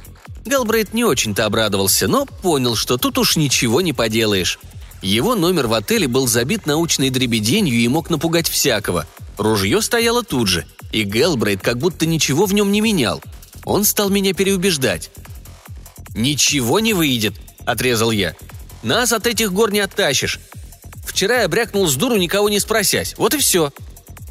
Гелбрейт 0.46 0.94
не 0.94 1.04
очень-то 1.04 1.44
обрадовался, 1.44 2.08
но 2.08 2.24
понял, 2.24 2.76
что 2.76 2.96
тут 2.96 3.18
уж 3.18 3.36
ничего 3.36 3.80
не 3.80 3.92
поделаешь. 3.92 4.58
Его 5.02 5.34
номер 5.34 5.66
в 5.66 5.74
отеле 5.74 6.08
был 6.08 6.26
забит 6.26 6.66
научной 6.66 7.10
дребеденью 7.10 7.74
и 7.74 7.88
мог 7.88 8.10
напугать 8.10 8.48
всякого. 8.48 9.06
Ружье 9.38 9.82
стояло 9.82 10.22
тут 10.22 10.48
же, 10.48 10.66
и 10.92 11.02
Гелбрейт 11.02 11.62
как 11.62 11.78
будто 11.78 12.06
ничего 12.06 12.46
в 12.46 12.54
нем 12.54 12.70
не 12.70 12.80
менял. 12.80 13.22
Он 13.64 13.84
стал 13.84 14.08
меня 14.08 14.34
переубеждать. 14.34 15.10
«Ничего 16.14 16.80
не 16.80 16.92
выйдет»,— 16.92 17.34
отрезал 17.64 18.10
я. 18.10 18.34
«Нас 18.82 19.12
от 19.12 19.26
этих 19.26 19.52
гор 19.52 19.70
не 19.70 19.80
оттащишь. 19.80 20.40
Вчера 21.04 21.42
я 21.42 21.48
брякнул 21.48 21.86
с 21.86 21.94
дуру, 21.94 22.16
никого 22.16 22.48
не 22.48 22.60
спросясь. 22.60 23.14
Вот 23.16 23.34
и 23.34 23.38
все». 23.38 23.72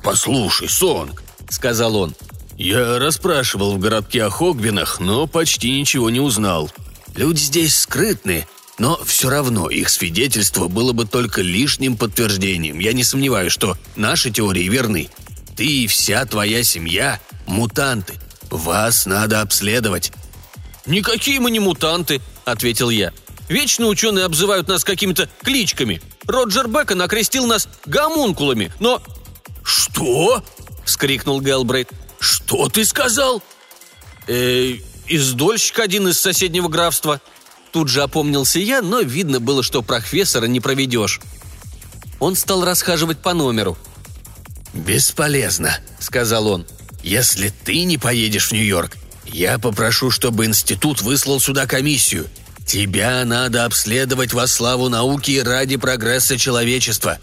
«Послушай, 0.03 0.69
Сонг»,— 0.69 1.23
сказал 1.49 1.95
он,— 1.95 2.15
«я 2.57 2.99
расспрашивал 2.99 3.75
в 3.75 3.79
городке 3.79 4.23
о 4.23 4.29
Хогбинах, 4.29 4.99
но 4.99 5.27
почти 5.27 5.71
ничего 5.79 6.09
не 6.09 6.19
узнал. 6.19 6.71
Люди 7.15 7.41
здесь 7.41 7.77
скрытны, 7.77 8.47
но 8.77 8.99
все 9.03 9.29
равно 9.29 9.69
их 9.69 9.89
свидетельство 9.89 10.67
было 10.67 10.93
бы 10.93 11.05
только 11.05 11.41
лишним 11.41 11.97
подтверждением. 11.97 12.79
Я 12.79 12.93
не 12.93 13.03
сомневаюсь, 13.03 13.51
что 13.51 13.77
наши 13.95 14.31
теории 14.31 14.69
верны. 14.69 15.09
Ты 15.57 15.65
и 15.65 15.87
вся 15.87 16.25
твоя 16.25 16.63
семья– 16.63 17.19
мутанты. 17.45 18.13
Вас 18.49 19.05
надо 19.05 19.41
обследовать». 19.41 20.11
«Никакие 20.85 21.39
мы 21.39 21.51
не 21.51 21.59
мутанты»,– 21.59 22.21
ответил 22.45 22.89
я. 22.89 23.11
«Вечно 23.47 23.87
ученые 23.87 24.25
обзывают 24.25 24.67
нас 24.67 24.83
какими-то 24.83 25.29
кличками. 25.43 26.01
Роджер 26.27 26.67
Бекон 26.67 27.01
окрестил 27.01 27.45
нас 27.45 27.67
гомункулами, 27.85 28.71
но...» 28.79 29.01
«Что?»– 29.63 30.43
вскрикнул 30.85 31.41
Гелбрейт. 31.41 31.89
«Что 32.19 32.69
ты 32.69 32.85
сказал?» 32.85 33.43
«Э, 34.27 34.75
издольщик 35.07 35.79
один 35.79 36.07
из 36.07 36.19
соседнего 36.19 36.67
графства». 36.67 37.21
Тут 37.71 37.87
же 37.87 38.01
опомнился 38.01 38.59
я, 38.59 38.81
но 38.81 39.01
видно 39.01 39.39
было, 39.39 39.61
что 39.61 39.83
профессора 39.83 40.45
не 40.45 40.59
проведешь. 40.59 41.21
Он 42.19 42.35
стал 42.35 42.65
расхаживать 42.65 43.19
по 43.19 43.33
номеру. 43.33 43.77
«Бесполезно»,— 44.73 45.77
сказал 45.99 46.47
он. 46.47 46.65
«Если 47.03 47.49
ты 47.49 47.83
не 47.83 47.97
поедешь 47.97 48.49
в 48.49 48.51
Нью-Йорк, 48.53 48.97
я 49.25 49.59
попрошу, 49.59 50.11
чтобы 50.11 50.45
институт 50.45 51.01
выслал 51.01 51.39
сюда 51.39 51.65
комиссию. 51.67 52.27
Тебя 52.69 53.25
надо 53.25 53.65
обследовать 53.65 54.31
во 54.31 54.45
славу 54.45 54.89
науки 54.89 55.31
и 55.31 55.41
ради 55.41 55.75
прогресса 55.75 56.37
человечества». 56.37 57.17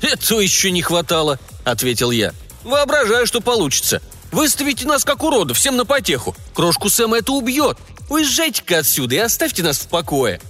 «Этого 0.00 0.40
еще 0.40 0.70
не 0.70 0.80
хватало»,— 0.80 1.38
ответил 1.64 2.10
я. 2.10 2.32
«Воображаю, 2.64 3.26
что 3.26 3.42
получится. 3.42 4.00
Выставите 4.30 4.86
нас 4.86 5.04
как 5.04 5.24
уродов, 5.24 5.58
всем 5.58 5.76
на 5.76 5.84
потеху. 5.84 6.34
Крошку 6.54 6.88
Сэма 6.88 7.18
это 7.18 7.32
убьет. 7.32 7.76
Уезжайте-ка 8.08 8.78
отсюда 8.78 9.16
и 9.16 9.18
оставьте 9.18 9.62
нас 9.62 9.76
в 9.76 9.88
покое». 9.88 10.40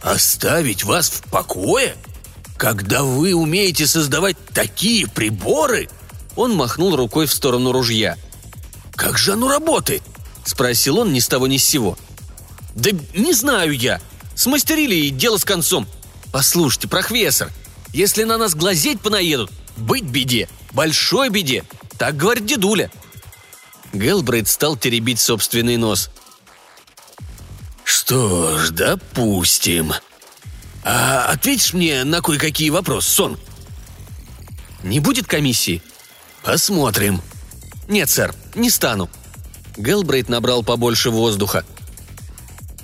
«Оставить 0.00 0.84
вас 0.84 1.10
в 1.10 1.30
покое? 1.30 1.94
Когда 2.56 3.02
вы 3.02 3.34
умеете 3.34 3.86
создавать 3.86 4.38
такие 4.54 5.06
приборы?» 5.06 5.90
Он 6.36 6.54
махнул 6.54 6.96
рукой 6.96 7.26
в 7.26 7.34
сторону 7.34 7.70
ружья. 7.70 8.16
«Как 8.96 9.18
же 9.18 9.34
оно 9.34 9.50
работает?»– 9.50 10.02
спросил 10.46 11.00
он 11.00 11.12
ни 11.12 11.20
с 11.20 11.28
того 11.28 11.46
ни 11.48 11.58
с 11.58 11.66
сего. 11.66 11.98
«Да 12.74 12.90
не 13.14 13.32
знаю 13.32 13.72
я. 13.72 14.00
Смастерили 14.34 14.94
и 14.94 15.10
дело 15.10 15.36
с 15.36 15.44
концом. 15.44 15.86
Послушайте, 16.32 16.88
профессор, 16.88 17.50
если 17.92 18.24
на 18.24 18.38
нас 18.38 18.54
глазеть 18.54 19.00
понаедут, 19.00 19.50
быть 19.76 20.04
беде, 20.04 20.48
большой 20.72 21.28
беде. 21.28 21.64
Так 21.98 22.16
говорит 22.16 22.46
дедуля». 22.46 22.90
Гелбрейт 23.92 24.48
стал 24.48 24.76
теребить 24.76 25.20
собственный 25.20 25.76
нос. 25.76 26.10
«Что 27.84 28.58
ж, 28.58 28.70
допустим. 28.70 29.92
А 30.82 31.26
ответишь 31.26 31.74
мне 31.74 32.04
на 32.04 32.22
кое-какие 32.22 32.70
вопросы, 32.70 33.10
Сон?» 33.10 33.38
«Не 34.82 34.98
будет 34.98 35.26
комиссии?» 35.26 35.82
«Посмотрим». 36.42 37.20
«Нет, 37.86 38.08
сэр, 38.08 38.34
не 38.54 38.70
стану». 38.70 39.10
Гелбрейт 39.76 40.28
набрал 40.28 40.62
побольше 40.62 41.10
воздуха. 41.10 41.64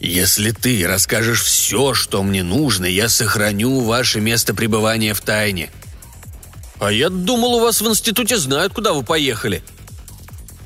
«Если 0.01 0.53
ты 0.53 0.87
расскажешь 0.87 1.43
все, 1.43 1.93
что 1.93 2.23
мне 2.23 2.43
нужно, 2.43 2.87
я 2.87 3.09
сохраню 3.09 3.81
ваше 3.81 4.21
место 4.21 4.55
пребывания 4.55 5.13
в 5.13 5.21
тайне». 5.21 5.71
«А 6.79 6.93
я 6.93 7.09
думал, 7.09 7.55
у 7.55 7.61
вас 7.61 7.81
в 7.81 7.89
институте 7.89 8.39
знают, 8.39 8.73
куда 8.73 8.93
вы 8.93 9.03
поехали». 9.03 9.65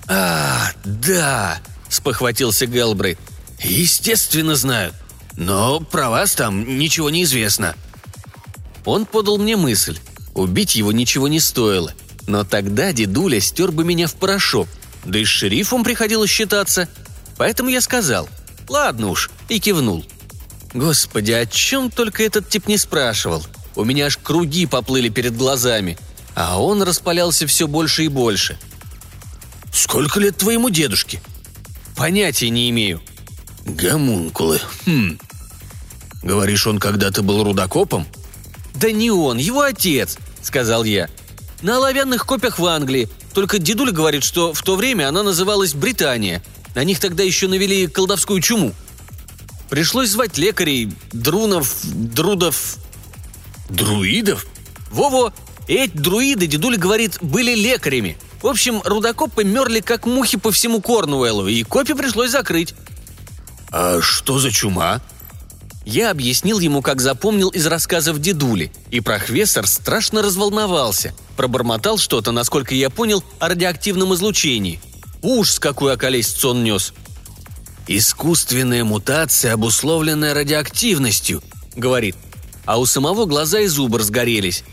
«А, 0.06 0.70
да»,— 0.84 1.58
спохватился 1.88 2.66
Гелбрейт. 2.66 3.18
«Естественно 3.62 4.54
знают. 4.54 4.94
Но 5.36 5.80
про 5.80 6.10
вас 6.10 6.34
там 6.34 6.78
ничего 6.78 7.08
не 7.08 7.22
известно». 7.22 7.74
Он 8.84 9.06
подал 9.06 9.38
мне 9.38 9.56
мысль. 9.56 9.98
Убить 10.34 10.74
его 10.74 10.92
ничего 10.92 11.28
не 11.28 11.40
стоило. 11.40 11.94
Но 12.26 12.44
тогда 12.44 12.92
дедуля 12.92 13.40
стер 13.40 13.72
бы 13.72 13.84
меня 13.84 14.06
в 14.08 14.14
порошок. 14.14 14.68
Да 15.04 15.18
и 15.18 15.24
с 15.24 15.28
шерифом 15.28 15.84
приходилось 15.84 16.30
считаться. 16.30 16.88
Поэтому 17.38 17.70
я 17.70 17.80
сказал 17.80 18.28
«Ладно 18.72 19.10
уж» 19.10 19.30
и 19.48 19.60
кивнул. 19.60 20.04
Господи, 20.72 21.32
о 21.32 21.44
чем 21.46 21.90
только 21.90 22.22
этот 22.22 22.48
тип 22.48 22.66
не 22.66 22.78
спрашивал. 22.78 23.44
У 23.76 23.84
меня 23.84 24.06
аж 24.06 24.16
круги 24.16 24.66
поплыли 24.66 25.10
перед 25.10 25.36
глазами. 25.36 25.98
А 26.34 26.60
он 26.60 26.82
распалялся 26.82 27.46
все 27.46 27.68
больше 27.68 28.04
и 28.04 28.08
больше. 28.08 28.58
«Сколько 29.72 30.20
лет 30.20 30.38
твоему 30.38 30.70
дедушке?» 30.70 31.22
«Понятия 31.96 32.48
не 32.48 32.70
имею», 32.70 33.00
Гомункулы. 33.66 34.60
Хм. 34.86 35.18
Говоришь, 36.22 36.66
он 36.66 36.78
когда-то 36.78 37.22
был 37.22 37.44
рудокопом? 37.44 38.06
Да 38.74 38.90
не 38.90 39.10
он, 39.10 39.38
его 39.38 39.60
отец, 39.60 40.16
сказал 40.42 40.84
я. 40.84 41.08
На 41.60 41.76
оловянных 41.76 42.26
копиях 42.26 42.58
в 42.58 42.66
Англии. 42.66 43.08
Только 43.34 43.58
дедуля 43.58 43.92
говорит, 43.92 44.24
что 44.24 44.52
в 44.52 44.62
то 44.62 44.76
время 44.76 45.08
она 45.08 45.22
называлась 45.22 45.74
Британия. 45.74 46.42
На 46.74 46.84
них 46.84 47.00
тогда 47.00 47.22
еще 47.22 47.48
навели 47.48 47.86
колдовскую 47.86 48.40
чуму. 48.40 48.72
Пришлось 49.68 50.10
звать 50.10 50.38
лекарей, 50.38 50.92
друнов, 51.12 51.74
друдов... 51.84 52.76
Друидов? 53.68 54.46
Во-во, 54.90 55.32
эти 55.66 55.96
друиды, 55.96 56.46
дедуля 56.46 56.76
говорит, 56.76 57.18
были 57.22 57.54
лекарями. 57.54 58.18
В 58.42 58.46
общем, 58.46 58.82
рудокопы 58.84 59.44
мерли 59.44 59.80
как 59.80 60.04
мухи 60.04 60.36
по 60.36 60.52
всему 60.52 60.82
Корнуэллу, 60.82 61.48
и 61.48 61.62
копи 61.62 61.94
пришлось 61.94 62.30
закрыть. 62.30 62.74
«А 63.70 64.00
что 64.02 64.38
за 64.38 64.50
чума?» 64.50 65.00
Я 65.84 66.10
объяснил 66.10 66.58
ему, 66.58 66.82
как 66.82 67.00
запомнил 67.00 67.48
из 67.48 67.66
рассказов 67.66 68.20
дедули, 68.20 68.70
и 68.90 69.00
профессор 69.00 69.66
страшно 69.66 70.22
разволновался, 70.22 71.14
пробормотал 71.36 71.98
что-то, 71.98 72.30
насколько 72.30 72.74
я 72.74 72.88
понял, 72.88 73.24
о 73.40 73.48
радиоактивном 73.48 74.14
излучении. 74.14 74.80
Уж 75.22 75.50
с 75.50 75.58
какой 75.58 75.94
околесицу 75.94 76.50
он 76.50 76.64
нес. 76.64 76.92
«Искусственная 77.86 78.84
мутация, 78.84 79.54
обусловленная 79.54 80.34
радиоактивностью»,— 80.34 81.42
говорит. 81.76 82.16
А 82.64 82.78
у 82.78 82.86
самого 82.86 83.26
глаза 83.26 83.60
и 83.60 83.66
зубы 83.66 83.98
разгорелись. 83.98 84.64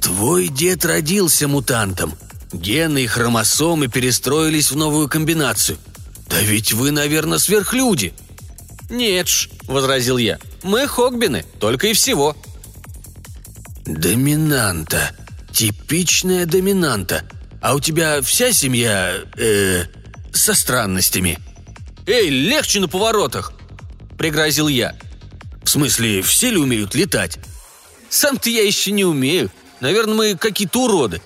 «Твой 0.00 0.48
дед 0.48 0.84
родился 0.84 1.48
мутантом. 1.48 2.14
Гены 2.52 3.04
и 3.04 3.06
хромосомы 3.06 3.88
перестроились 3.88 4.70
в 4.70 4.76
новую 4.76 5.08
комбинацию— 5.08 5.78
«Да 6.32 6.40
ведь 6.40 6.72
вы, 6.72 6.92
наверное, 6.92 7.36
сверхлюди!» 7.36 8.14
«Нет 8.88 9.28
ж»,— 9.28 9.50
возразил 9.68 10.16
я,— 10.16 10.38
«мы 10.62 10.88
хогбины, 10.88 11.44
только 11.60 11.88
и 11.88 11.92
всего». 11.92 12.34
«Доминанта. 13.84 15.14
Типичная 15.52 16.46
доминанта. 16.46 17.24
А 17.62 17.74
у 17.74 17.80
тебя 17.80 18.20
вся 18.20 18.52
семья... 18.52 19.14
э 19.36 19.84
со 20.34 20.54
странностями?» 20.54 21.38
«Эй, 22.06 22.28
легче 22.28 22.80
на 22.80 22.88
поворотах!»— 22.88 23.52
пригрозил 24.18 24.66
я. 24.66 24.96
«В 25.62 25.68
смысле, 25.68 26.22
все 26.22 26.50
ли 26.50 26.56
умеют 26.56 26.94
летать?» 26.94 27.38
«Сам-то 28.08 28.50
я 28.50 28.62
еще 28.62 28.92
не 28.92 29.04
умею. 29.04 29.50
Наверное, 29.80 30.14
мы 30.14 30.36
какие-то 30.36 30.84
уроды. 30.84 31.20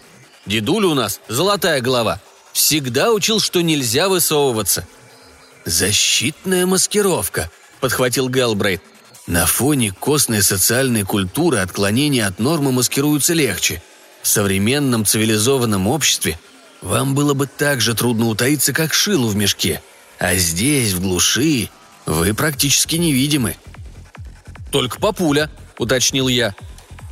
Дедуля 0.46 0.88
у 0.88 0.94
нас 0.94 1.20
золотая 1.28 1.80
голова. 1.80 2.20
Всегда 2.52 3.12
учил, 3.12 3.40
что 3.40 3.60
нельзя 3.60 4.08
высовываться. 4.08 4.86
«Защитная 5.64 6.64
маскировка»,— 6.64 7.50
подхватил 7.80 8.28
Гэлбрейт. 8.28 8.80
«На 9.26 9.46
фоне 9.46 9.92
костной 9.92 10.42
социальной 10.42 11.02
культуры 11.02 11.58
отклонения 11.58 12.26
от 12.26 12.38
нормы 12.38 12.70
маскируются 12.70 13.34
легче. 13.34 13.82
В 14.26 14.28
современном 14.28 15.06
цивилизованном 15.06 15.86
обществе 15.86 16.36
вам 16.82 17.14
было 17.14 17.32
бы 17.32 17.46
так 17.46 17.80
же 17.80 17.94
трудно 17.94 18.26
утаиться, 18.26 18.72
как 18.72 18.92
шилу 18.92 19.28
в 19.28 19.36
мешке. 19.36 19.80
А 20.18 20.34
здесь, 20.34 20.94
в 20.94 21.00
глуши, 21.00 21.70
вы 22.06 22.34
практически 22.34 22.96
невидимы». 22.96 23.54
«Только 24.72 24.98
папуля»,— 24.98 25.48
уточнил 25.78 26.26
я. 26.26 26.56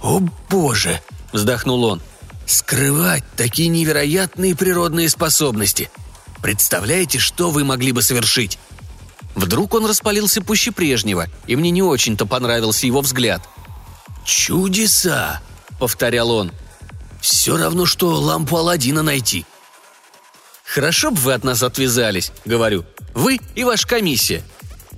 «О 0.03 0.23
боже!»— 0.51 1.01
вздохнул 1.33 1.85
он. 1.85 2.03
«Скрывать 2.47 3.23
такие 3.37 3.69
невероятные 3.69 4.57
природные 4.57 5.09
способности— 5.09 5.93
Представляете, 6.43 7.21
что 7.21 7.53
вы 7.53 7.63
могли 7.63 7.93
бы 7.93 8.03
совершить?» 8.03 8.59
Вдруг 9.37 9.75
он 9.75 9.87
распалился 9.87 10.43
пуще 10.43 10.73
прежнего, 10.73 11.29
и 11.47 11.55
мне 11.55 11.71
не 11.71 11.81
очень-то 11.81 12.27
понравился 12.27 12.89
его 12.89 13.03
взгляд. 13.03 13.41
«Чудеса!»— 14.25 15.41
повторял 15.79 16.33
он. 16.33 16.51
«Все 17.25 17.57
равно, 17.57 17.87
что 17.87 18.21
лампу 18.21 18.59
Аладдина 18.59 19.03
найти». 19.03 19.47
«Хорошо 20.63 21.11
бы 21.11 21.17
вы 21.17 21.33
от 21.33 21.43
нас 21.43 21.63
отвязались»,— 21.63 22.33
говорю. 22.45 22.85
«Вы 23.15 23.41
и 23.55 23.65
ваша 23.65 23.89
комиссия». 23.89 24.43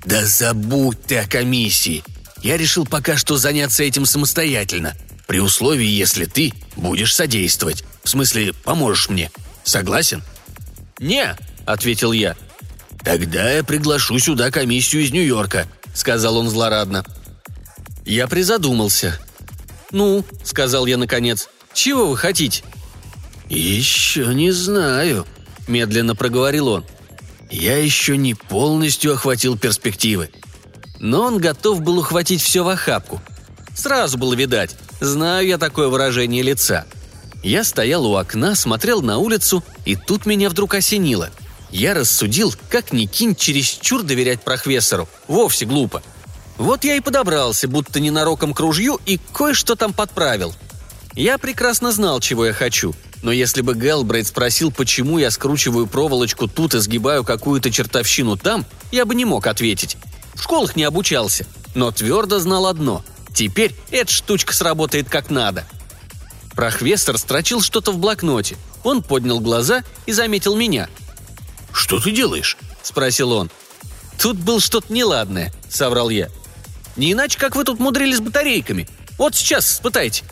«Да 0.04 0.26
забудь 0.26 1.00
ты 1.04 1.18
о 1.18 1.28
комиссии. 1.28 2.02
Я 2.42 2.56
решил 2.56 2.84
пока 2.84 3.16
что 3.16 3.36
заняться 3.36 3.84
этим 3.84 4.04
самостоятельно. 4.06 4.96
При 5.28 5.38
условии, 5.38 5.86
если 5.86 6.24
ты 6.24 6.52
будешь 6.74 7.14
содействовать. 7.14 7.84
В 8.02 8.08
смысле, 8.08 8.52
поможешь 8.64 9.08
мне. 9.08 9.30
Согласен?» 9.62 10.24
«Не»,— 10.98 11.36
ответил 11.64 12.10
я. 12.10 12.36
«Тогда 13.04 13.52
я 13.52 13.62
приглашу 13.62 14.18
сюда 14.18 14.50
комиссию 14.50 15.04
из 15.04 15.12
Нью-Йорка»,— 15.12 15.68
сказал 15.94 16.38
он 16.38 16.50
злорадно. 16.50 17.04
Я 18.04 18.26
призадумался. 18.26 19.16
«Ну»,— 19.92 20.24
сказал 20.42 20.86
я 20.86 20.96
наконец,— 20.96 21.48
«чего 21.76 22.08
вы 22.08 22.16
хотите?» 22.16 22.64
«Еще 23.50 24.34
не 24.34 24.50
знаю»,— 24.50 25.26
медленно 25.68 26.16
проговорил 26.16 26.68
он. 26.68 26.84
«Я 27.50 27.76
еще 27.76 28.16
не 28.16 28.34
полностью 28.34 29.12
охватил 29.12 29.58
перспективы». 29.58 30.30
Но 30.98 31.22
он 31.24 31.36
готов 31.36 31.82
был 31.82 31.98
ухватить 31.98 32.40
все 32.40 32.64
в 32.64 32.68
охапку. 32.68 33.20
Сразу 33.74 34.16
было 34.16 34.32
видать, 34.32 34.74
знаю 35.00 35.46
я 35.46 35.58
такое 35.58 35.88
выражение 35.88 36.42
лица. 36.42 36.86
Я 37.42 37.62
стоял 37.62 38.06
у 38.06 38.16
окна, 38.16 38.54
смотрел 38.54 39.02
на 39.02 39.18
улицу, 39.18 39.62
и 39.84 39.96
тут 39.96 40.24
меня 40.24 40.48
вдруг 40.48 40.72
осенило. 40.74 41.28
Я 41.70 41.92
рассудил, 41.92 42.54
как 42.70 42.94
ни 42.94 43.04
кинь 43.04 43.36
чересчур 43.36 44.02
доверять 44.02 44.40
прохвессору. 44.40 45.10
Вовсе 45.28 45.66
глупо. 45.66 46.02
Вот 46.56 46.84
я 46.84 46.94
и 46.96 47.00
подобрался, 47.00 47.68
будто 47.68 48.00
ненароком 48.00 48.54
к 48.54 48.60
ружью, 48.60 48.98
и 49.04 49.20
кое-что 49.34 49.76
там 49.76 49.92
подправил. 49.92 50.54
Я 51.16 51.38
прекрасно 51.38 51.90
знал, 51.90 52.20
чего 52.20 52.46
я 52.46 52.52
хочу– 52.52 52.94
но 53.22 53.32
если 53.32 53.60
бы 53.60 53.74
Гелбрейт 53.74 54.28
спросил, 54.28 54.70
почему 54.70 55.18
я 55.18 55.32
скручиваю 55.32 55.88
проволочку 55.88 56.46
тут 56.46 56.74
и 56.74 56.78
сгибаю 56.78 57.24
какую-то 57.24 57.72
чертовщину 57.72 58.36
там, 58.36 58.64
я 58.92 59.04
бы 59.04 59.16
не 59.16 59.24
мог 59.24 59.48
ответить. 59.48 59.96
В 60.34 60.42
школах 60.42 60.76
не 60.76 60.84
обучался, 60.84 61.44
но 61.74 61.90
твердо 61.90 62.38
знал 62.38 62.66
одно– 62.66 63.04
теперь 63.34 63.74
эта 63.90 64.12
штучка 64.12 64.54
сработает 64.54 65.10
как 65.10 65.28
надо. 65.28 65.66
Прохвестер 66.54 67.18
строчил 67.18 67.60
что-то 67.60 67.90
в 67.90 67.98
блокноте. 67.98 68.56
Он 68.84 69.02
поднял 69.02 69.40
глаза 69.40 69.82
и 70.06 70.12
заметил 70.12 70.54
меня. 70.54 70.88
«Что 71.72 72.00
ты 72.00 72.12
делаешь?»– 72.12 72.56
спросил 72.82 73.32
он. 73.32 73.50
«Тут 74.18 74.36
был 74.36 74.60
что-то 74.60 74.92
неладное»,– 74.92 75.52
соврал 75.68 76.08
я. 76.08 76.30
«Не 76.94 77.12
иначе, 77.12 77.38
как 77.38 77.56
вы 77.56 77.64
тут 77.64 77.78
мудрились 77.78 78.18
с 78.18 78.20
батарейками. 78.20 78.88
Вот 79.18 79.34
сейчас 79.34 79.70
испытайте». 79.70 80.22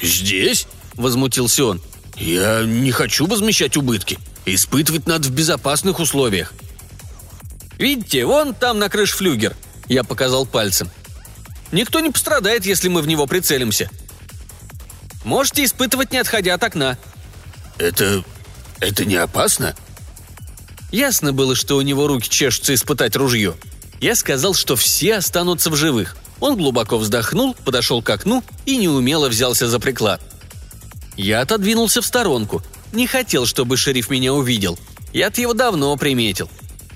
«Здесь?»– 0.00 0.66
возмутился 0.94 1.64
он. 1.64 1.82
«Я 2.16 2.62
не 2.64 2.90
хочу 2.90 3.26
возмещать 3.26 3.76
убытки. 3.76 4.18
Испытывать 4.44 5.06
надо 5.06 5.28
в 5.28 5.32
безопасных 5.32 5.98
условиях». 6.00 6.52
«Видите, 7.78 8.24
вон 8.24 8.54
там 8.54 8.78
на 8.78 8.88
крыше 8.88 9.16
флюгер»,— 9.16 9.54
я 9.88 10.02
показал 10.04 10.46
пальцем. 10.46 10.90
«Никто 11.72 12.00
не 12.00 12.10
пострадает, 12.10 12.64
если 12.64 12.88
мы 12.88 13.02
в 13.02 13.06
него 13.06 13.26
прицелимся. 13.26 13.90
Можете 15.24 15.64
испытывать, 15.64 16.12
не 16.12 16.18
отходя 16.18 16.54
от 16.54 16.62
окна». 16.62 16.96
«Это... 17.78 18.24
это 18.80 19.04
не 19.04 19.16
опасно?» 19.16 19.74
Ясно 20.92 21.32
было, 21.32 21.54
что 21.54 21.76
у 21.76 21.82
него 21.82 22.06
руки 22.06 22.28
чешутся 22.28 22.72
испытать 22.72 23.16
ружье. 23.16 23.54
Я 24.00 24.14
сказал, 24.14 24.54
что 24.54 24.76
все 24.76 25.16
останутся 25.16 25.70
в 25.70 25.76
живых. 25.76 26.16
Он 26.40 26.56
глубоко 26.56 26.98
вздохнул, 26.98 27.54
подошел 27.64 28.02
к 28.02 28.10
окну 28.10 28.44
и 28.66 28.76
неумело 28.76 29.28
взялся 29.28 29.68
за 29.68 29.80
приклад– 29.80 30.20
я 31.16 31.40
отодвинулся 31.40 32.02
в 32.02 32.06
сторонку. 32.06 32.62
Не 32.92 33.06
хотел, 33.06 33.46
чтобы 33.46 33.76
шериф 33.76 34.10
меня 34.10 34.34
увидел. 34.34 34.78
Я-то 35.12 35.40
его 35.40 35.54
давно 35.54 35.96
приметил. 35.96 36.50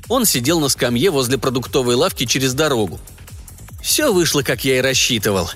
Он 0.08 0.26
сидел 0.26 0.60
на 0.60 0.68
скамье 0.68 1.10
возле 1.10 1.38
продуктовой 1.38 1.94
лавки 1.94 2.26
через 2.26 2.52
дорогу. 2.52 3.00
Все 3.82 4.12
вышло, 4.12 4.42
как 4.42 4.64
я 4.64 4.78
и 4.78 4.82
рассчитывал. 4.82 5.50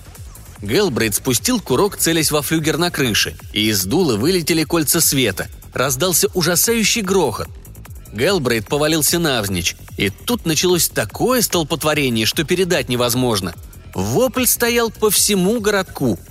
Гелбрейд 0.62 1.14
спустил 1.14 1.60
курок, 1.60 1.98
целясь 1.98 2.30
во 2.30 2.40
флюгер 2.40 2.78
на 2.78 2.90
крыше, 2.90 3.36
и 3.52 3.68
из 3.68 3.84
дула 3.84 4.16
вылетели 4.16 4.64
кольца 4.64 5.00
света. 5.00 5.48
Раздался 5.74 6.28
ужасающий 6.32 7.02
грохот. 7.02 7.48
Гелбрейд 8.14 8.66
повалился 8.66 9.18
навзничь, 9.18 9.76
и 9.98 10.08
тут 10.08 10.46
началось 10.46 10.88
такое 10.88 11.42
столпотворение, 11.42 12.24
что 12.24 12.44
передать 12.44 12.88
невозможно. 12.88 13.54
Вопль 13.94 14.46
стоял 14.46 14.90
по 14.90 15.10
всему 15.10 15.60
городку– 15.60 16.18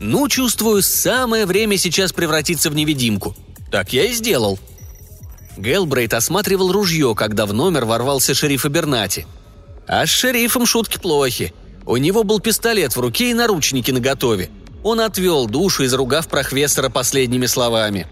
ну, 0.00 0.28
чувствую, 0.28 0.82
самое 0.82 1.44
время 1.44 1.76
сейчас 1.76 2.12
превратиться 2.12 2.70
в 2.70 2.74
невидимку. 2.74 3.34
Так 3.70 3.92
я 3.92 4.04
и 4.04 4.12
сделал. 4.12 4.58
Гелбрейт 5.56 6.14
осматривал 6.14 6.70
ружье, 6.70 7.14
когда 7.16 7.46
в 7.46 7.52
номер 7.52 7.84
ворвался 7.84 8.32
шериф 8.32 8.64
Абернати. 8.64 9.26
А 9.88 10.06
с 10.06 10.10
шерифом 10.10 10.66
шутки 10.66 10.98
плохи. 10.98 11.52
У 11.84 11.96
него 11.96 12.22
был 12.22 12.38
пистолет 12.38 12.94
в 12.94 13.00
руке 13.00 13.30
и 13.30 13.34
наручники 13.34 13.90
наготове. 13.90 14.50
Он 14.84 15.00
отвел 15.00 15.46
душу, 15.46 15.84
изругав 15.84 16.28
прохвестера 16.28 16.90
последними 16.90 17.46
словами. 17.46 18.06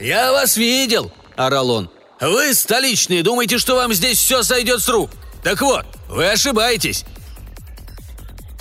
«Я 0.00 0.32
вас 0.32 0.56
видел!»– 0.56 1.12
орал 1.36 1.70
он. 1.70 1.90
«Вы 2.20 2.54
столичные, 2.54 3.22
думаете, 3.22 3.58
что 3.58 3.74
вам 3.74 3.92
здесь 3.92 4.18
все 4.18 4.42
сойдет 4.42 4.80
с 4.80 4.88
рук? 4.88 5.10
Так 5.42 5.60
вот, 5.60 5.84
вы 6.08 6.30
ошибаетесь!» 6.30 7.04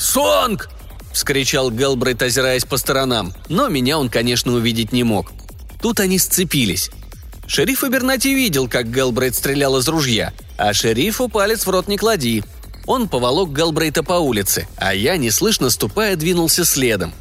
«Сонг!»– 0.03 0.69
вскричал 1.13 1.71
Гелбрейт, 1.71 2.21
озираясь 2.21 2.65
по 2.65 2.75
сторонам, 2.75 3.33
но 3.47 3.69
меня 3.69 3.97
он, 3.97 4.09
конечно, 4.09 4.51
увидеть 4.51 4.91
не 4.91 5.05
мог. 5.05 5.31
Тут 5.81 6.01
они 6.01 6.19
сцепились. 6.19 6.91
Шериф 7.47 7.85
Абернати 7.85 8.27
видел, 8.27 8.67
как 8.67 8.93
Гелбрейт 8.93 9.33
стрелял 9.33 9.77
из 9.77 9.87
ружья, 9.87 10.33
а 10.57 10.73
шерифу 10.73 11.29
палец 11.29 11.65
в 11.65 11.69
рот 11.69 11.87
не 11.87 11.97
клади. 11.97 12.43
Он 12.85 13.07
поволок 13.07 13.55
Гелбрейта 13.55 14.03
по 14.03 14.13
улице, 14.13 14.67
а 14.75 14.93
я, 14.93 15.15
неслышно 15.15 15.69
ступая, 15.69 16.17
двинулся 16.17 16.65
следом. 16.65 17.13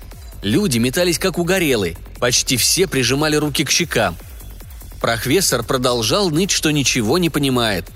Люди 0.43 0.79
метались 0.79 1.21
как 1.21 1.39
угорелые, 1.39 1.97
почти 2.19 2.57
все 2.57 2.89
прижимали 2.89 3.37
руки 3.37 3.65
к 3.65 3.71
щекам. 3.71 4.17
Профессор 5.01 5.63
продолжал 5.63 6.31
ныть, 6.31 6.51
что 6.51 6.73
ничего 6.73 7.19
не 7.19 7.31
понимает. 7.31 7.89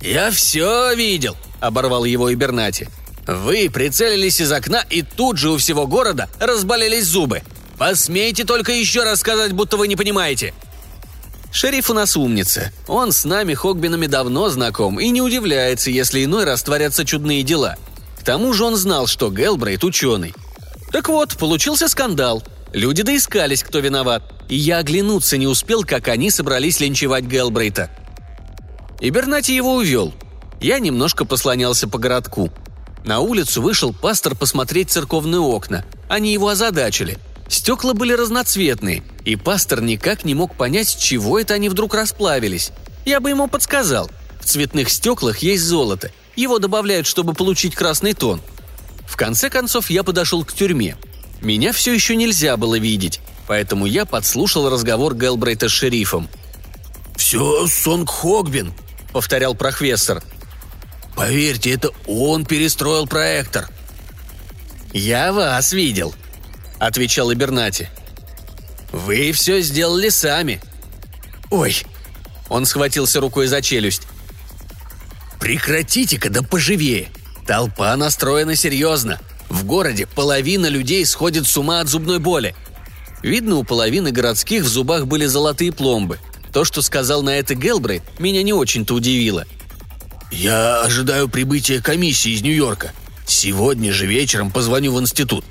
«Я 0.00 0.30
все 0.30 0.94
видел»,— 0.94 1.36
оборвал 1.60 2.04
его 2.04 2.32
Ибернати. 2.32 2.88
Вы 3.26 3.70
прицелились 3.70 4.40
из 4.40 4.52
окна, 4.52 4.84
и 4.90 5.02
тут 5.02 5.38
же 5.38 5.50
у 5.50 5.56
всего 5.56 5.86
города 5.86 6.28
разболелись 6.38 7.06
зубы. 7.06 7.42
Посмейте 7.78 8.44
только 8.44 8.72
еще 8.72 9.02
раз 9.02 9.20
сказать, 9.20 9.52
будто 9.52 9.76
вы 9.76 9.88
не 9.88 9.96
понимаете». 9.96 10.54
Шериф 11.50 11.88
у 11.88 11.94
нас 11.94 12.16
умница. 12.16 12.72
Он 12.88 13.12
с 13.12 13.24
нами, 13.24 13.54
Хогбинами, 13.54 14.06
давно 14.06 14.48
знаком 14.48 14.98
и 14.98 15.08
не 15.10 15.22
удивляется, 15.22 15.88
если 15.88 16.24
иной 16.24 16.44
раз 16.44 16.64
творятся 16.64 17.04
чудные 17.04 17.44
дела. 17.44 17.76
К 18.18 18.24
тому 18.24 18.52
же 18.52 18.64
он 18.64 18.74
знал, 18.74 19.06
что 19.06 19.30
Гелбрейт 19.30 19.84
ученый. 19.84 20.34
Так 20.90 21.08
вот, 21.08 21.36
получился 21.36 21.86
скандал. 21.86 22.42
Люди 22.72 23.04
доискались, 23.04 23.62
кто 23.62 23.78
виноват. 23.78 24.24
И 24.48 24.56
я 24.56 24.78
оглянуться 24.78 25.36
не 25.36 25.46
успел, 25.46 25.84
как 25.84 26.08
они 26.08 26.28
собрались 26.28 26.80
линчевать 26.80 27.24
Гелбрейта. 27.24 27.88
И 28.98 29.10
Бернати 29.10 29.54
его 29.54 29.74
увел. 29.74 30.12
Я 30.60 30.80
немножко 30.80 31.24
послонялся 31.24 31.86
по 31.86 31.98
городку– 31.98 32.50
на 33.04 33.20
улицу 33.20 33.60
вышел 33.60 33.92
пастор 33.92 34.34
посмотреть 34.34 34.90
церковные 34.90 35.40
окна. 35.40 35.84
Они 36.08 36.32
его 36.32 36.48
озадачили. 36.48 37.18
Стекла 37.48 37.92
были 37.92 38.14
разноцветные, 38.14 39.04
и 39.24 39.36
пастор 39.36 39.82
никак 39.82 40.24
не 40.24 40.34
мог 40.34 40.56
понять, 40.56 40.96
чего 40.98 41.38
это 41.38 41.54
они 41.54 41.68
вдруг 41.68 41.94
расплавились. 41.94 42.72
Я 43.04 43.20
бы 43.20 43.30
ему 43.30 43.46
подсказал. 43.48 44.10
В 44.40 44.46
цветных 44.46 44.90
стеклах 44.90 45.38
есть 45.38 45.64
золото. 45.64 46.10
Его 46.36 46.58
добавляют, 46.58 47.06
чтобы 47.06 47.34
получить 47.34 47.74
красный 47.74 48.14
тон. 48.14 48.40
В 49.06 49.16
конце 49.16 49.50
концов, 49.50 49.90
я 49.90 50.02
подошел 50.02 50.44
к 50.44 50.52
тюрьме. 50.52 50.96
Меня 51.42 51.72
все 51.72 51.92
еще 51.92 52.16
нельзя 52.16 52.56
было 52.56 52.78
видеть, 52.78 53.20
поэтому 53.46 53.84
я 53.84 54.06
подслушал 54.06 54.70
разговор 54.70 55.14
Гелбрейта 55.14 55.68
с 55.68 55.72
шерифом. 55.72 56.28
«Все 57.16 57.66
Сонг 57.66 58.10
Хогбин»,— 58.10 58.72
повторял 59.12 59.54
профессор. 59.54 60.22
Поверьте, 61.16 61.72
это 61.72 61.90
он 62.06 62.44
перестроил 62.44 63.06
проектор». 63.06 63.68
«Я 64.92 65.32
вас 65.32 65.72
видел»,— 65.72 66.14
отвечал 66.78 67.32
Ибернати. 67.32 67.90
«Вы 68.92 69.32
все 69.32 69.60
сделали 69.60 70.08
сами». 70.08 70.60
«Ой!»— 71.50 71.82
он 72.48 72.64
схватился 72.64 73.20
рукой 73.20 73.48
за 73.48 73.60
челюсть. 73.60 74.02
«Прекратите-ка, 75.40 76.30
да 76.30 76.42
поживее! 76.42 77.08
Толпа 77.46 77.94
настроена 77.96 78.56
серьезно. 78.56 79.18
В 79.48 79.64
городе 79.64 80.06
половина 80.06 80.66
людей 80.66 81.04
сходит 81.04 81.46
с 81.46 81.56
ума 81.56 81.80
от 81.80 81.88
зубной 81.88 82.18
боли. 82.18 82.54
Видно, 83.22 83.56
у 83.56 83.64
половины 83.64 84.10
городских 84.10 84.62
в 84.62 84.68
зубах 84.68 85.06
были 85.06 85.26
золотые 85.26 85.72
пломбы. 85.72 86.18
То, 86.52 86.64
что 86.64 86.82
сказал 86.82 87.22
на 87.22 87.30
это 87.30 87.54
Гелбрейт, 87.54 88.02
меня 88.18 88.42
не 88.42 88.52
очень-то 88.52 88.94
удивило. 88.94 89.44
«Я 90.34 90.82
ожидаю 90.82 91.28
прибытия 91.28 91.80
комиссии 91.80 92.32
из 92.32 92.42
Нью-Йорка. 92.42 92.92
Сегодня 93.24 93.92
же 93.92 94.06
вечером 94.06 94.50
позвоню 94.50 94.92
в 94.92 95.00
институт. 95.00 95.44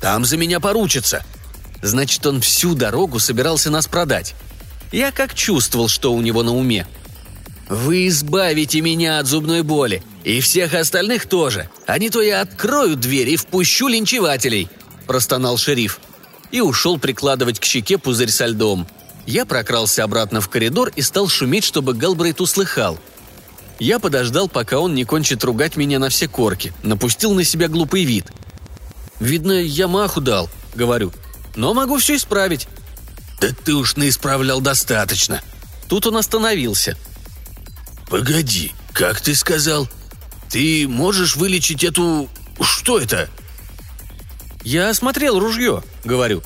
Там 0.00 0.24
за 0.26 0.36
меня 0.36 0.60
поручатся». 0.60 1.24
Значит, 1.80 2.24
он 2.26 2.40
всю 2.42 2.74
дорогу 2.74 3.18
собирался 3.18 3.70
нас 3.70 3.88
продать. 3.88 4.34
Я 4.92 5.10
как 5.10 5.34
чувствовал, 5.34 5.88
что 5.88 6.12
у 6.12 6.20
него 6.20 6.42
на 6.42 6.54
уме. 6.54 6.86
«Вы 7.68 8.08
избавите 8.08 8.82
меня 8.82 9.18
от 9.18 9.26
зубной 9.26 9.62
боли. 9.62 10.02
И 10.24 10.40
всех 10.40 10.74
остальных 10.74 11.26
тоже. 11.26 11.70
А 11.86 11.98
не 11.98 12.10
то 12.10 12.20
я 12.20 12.42
открою 12.42 12.96
дверь 12.96 13.30
и 13.30 13.36
впущу 13.36 13.88
линчевателей».– 13.88 14.68
простонал 15.06 15.56
шериф. 15.56 16.00
И 16.50 16.60
ушел 16.60 16.98
прикладывать 16.98 17.58
к 17.58 17.64
щеке 17.64 17.96
пузырь 17.96 18.30
со 18.30 18.46
льдом. 18.46 18.86
Я 19.26 19.46
прокрался 19.46 20.04
обратно 20.04 20.42
в 20.42 20.50
коридор 20.50 20.90
и 20.94 21.00
стал 21.00 21.28
шуметь, 21.28 21.64
чтобы 21.64 21.94
Галбрейт 21.94 22.40
услыхал. 22.40 22.98
Я 23.78 23.98
подождал, 23.98 24.48
пока 24.48 24.78
он 24.78 24.94
не 24.94 25.04
кончит 25.04 25.42
ругать 25.44 25.76
меня 25.76 25.98
на 25.98 26.08
все 26.08 26.28
корки, 26.28 26.72
напустил 26.82 27.34
на 27.34 27.44
себя 27.44 27.68
глупый 27.68 28.04
вид. 28.04 28.26
«Видно, 29.18 29.52
я 29.52 29.88
маху 29.88 30.20
дал»,— 30.20 30.50
говорю. 30.74 31.12
«Но 31.54 31.74
могу 31.74 31.98
все 31.98 32.16
исправить». 32.16 32.68
«Да 33.40 33.48
ты 33.64 33.74
уж 33.74 33.96
наисправлял 33.96 34.60
достаточно». 34.60 35.42
Тут 35.88 36.06
он 36.06 36.16
остановился. 36.16 36.96
«Погоди, 38.08 38.72
как 38.92 39.20
ты 39.20 39.34
сказал? 39.34 39.88
Ты 40.48 40.86
можешь 40.88 41.36
вылечить 41.36 41.84
эту... 41.84 42.28
Что 42.60 42.98
это?» 42.98 43.28
«Я 44.64 44.90
осмотрел 44.90 45.38
ружье»,— 45.38 45.82
говорю. 46.04 46.42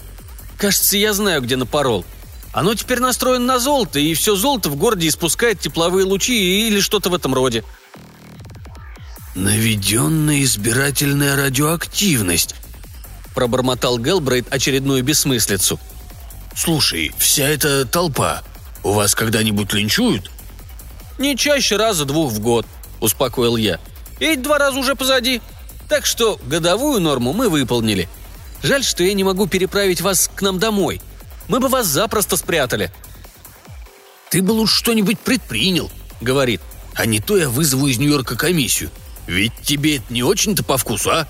«Кажется, 0.58 0.96
я 0.96 1.12
знаю, 1.12 1.42
где 1.42 1.56
напорол. 1.56 2.04
Оно 2.56 2.74
теперь 2.74 3.00
настроено 3.00 3.44
на 3.44 3.58
золото, 3.58 3.98
и 3.98 4.14
все 4.14 4.34
золото 4.34 4.70
в 4.70 4.76
городе 4.76 5.08
испускает 5.08 5.60
тепловые 5.60 6.06
лучи 6.06 6.66
или 6.66 6.80
что-то 6.80 7.10
в 7.10 7.14
этом 7.14 7.34
роде». 7.34 7.62
«Наведенная 9.34 10.42
избирательная 10.42 11.36
радиоактивность»,— 11.36 12.54
пробормотал 13.34 13.98
Гелбрейт 13.98 14.50
очередную 14.50 15.04
бессмыслицу. 15.04 15.78
«Слушай, 16.56 17.12
вся 17.18 17.46
эта 17.46 17.84
толпа, 17.84 18.42
у 18.82 18.92
вас 18.92 19.14
когда-нибудь 19.14 19.74
линчуют?» 19.74 20.30
«Не 21.18 21.36
чаще 21.36 21.76
раза-двух 21.76 22.32
в 22.32 22.40
год»,— 22.40 22.64
успокоил 23.00 23.58
я. 23.58 23.78
«Эти 24.18 24.40
два 24.40 24.56
раза 24.56 24.78
уже 24.78 24.94
позади. 24.94 25.42
Так 25.90 26.06
что 26.06 26.40
годовую 26.46 27.02
норму 27.02 27.34
мы 27.34 27.50
выполнили. 27.50 28.08
Жаль, 28.62 28.82
что 28.82 29.04
я 29.04 29.12
не 29.12 29.24
могу 29.24 29.46
переправить 29.46 30.00
вас 30.00 30.30
к 30.34 30.40
нам 30.40 30.58
домой. 30.58 31.02
Мы 31.48 31.61
бы 31.61 31.68
вас 31.68 31.87
запросто 31.87 32.37
спрятали». 32.37 32.92
«Ты 34.30 34.42
бы 34.42 34.52
лучше 34.52 34.76
что-нибудь 34.76 35.18
предпринял»,— 35.18 35.90
говорит. 36.20 36.61
«А 36.94 37.06
не 37.06 37.20
то 37.20 37.37
я 37.37 37.48
вызову 37.48 37.87
из 37.87 37.98
Нью-Йорка 37.98 38.37
комиссию. 38.37 38.90
Ведь 39.26 39.52
тебе 39.62 39.96
это 39.96 40.12
не 40.12 40.22
очень-то 40.22 40.64
по 40.64 40.76
вкусу, 40.76 41.11
а?» 41.11 41.28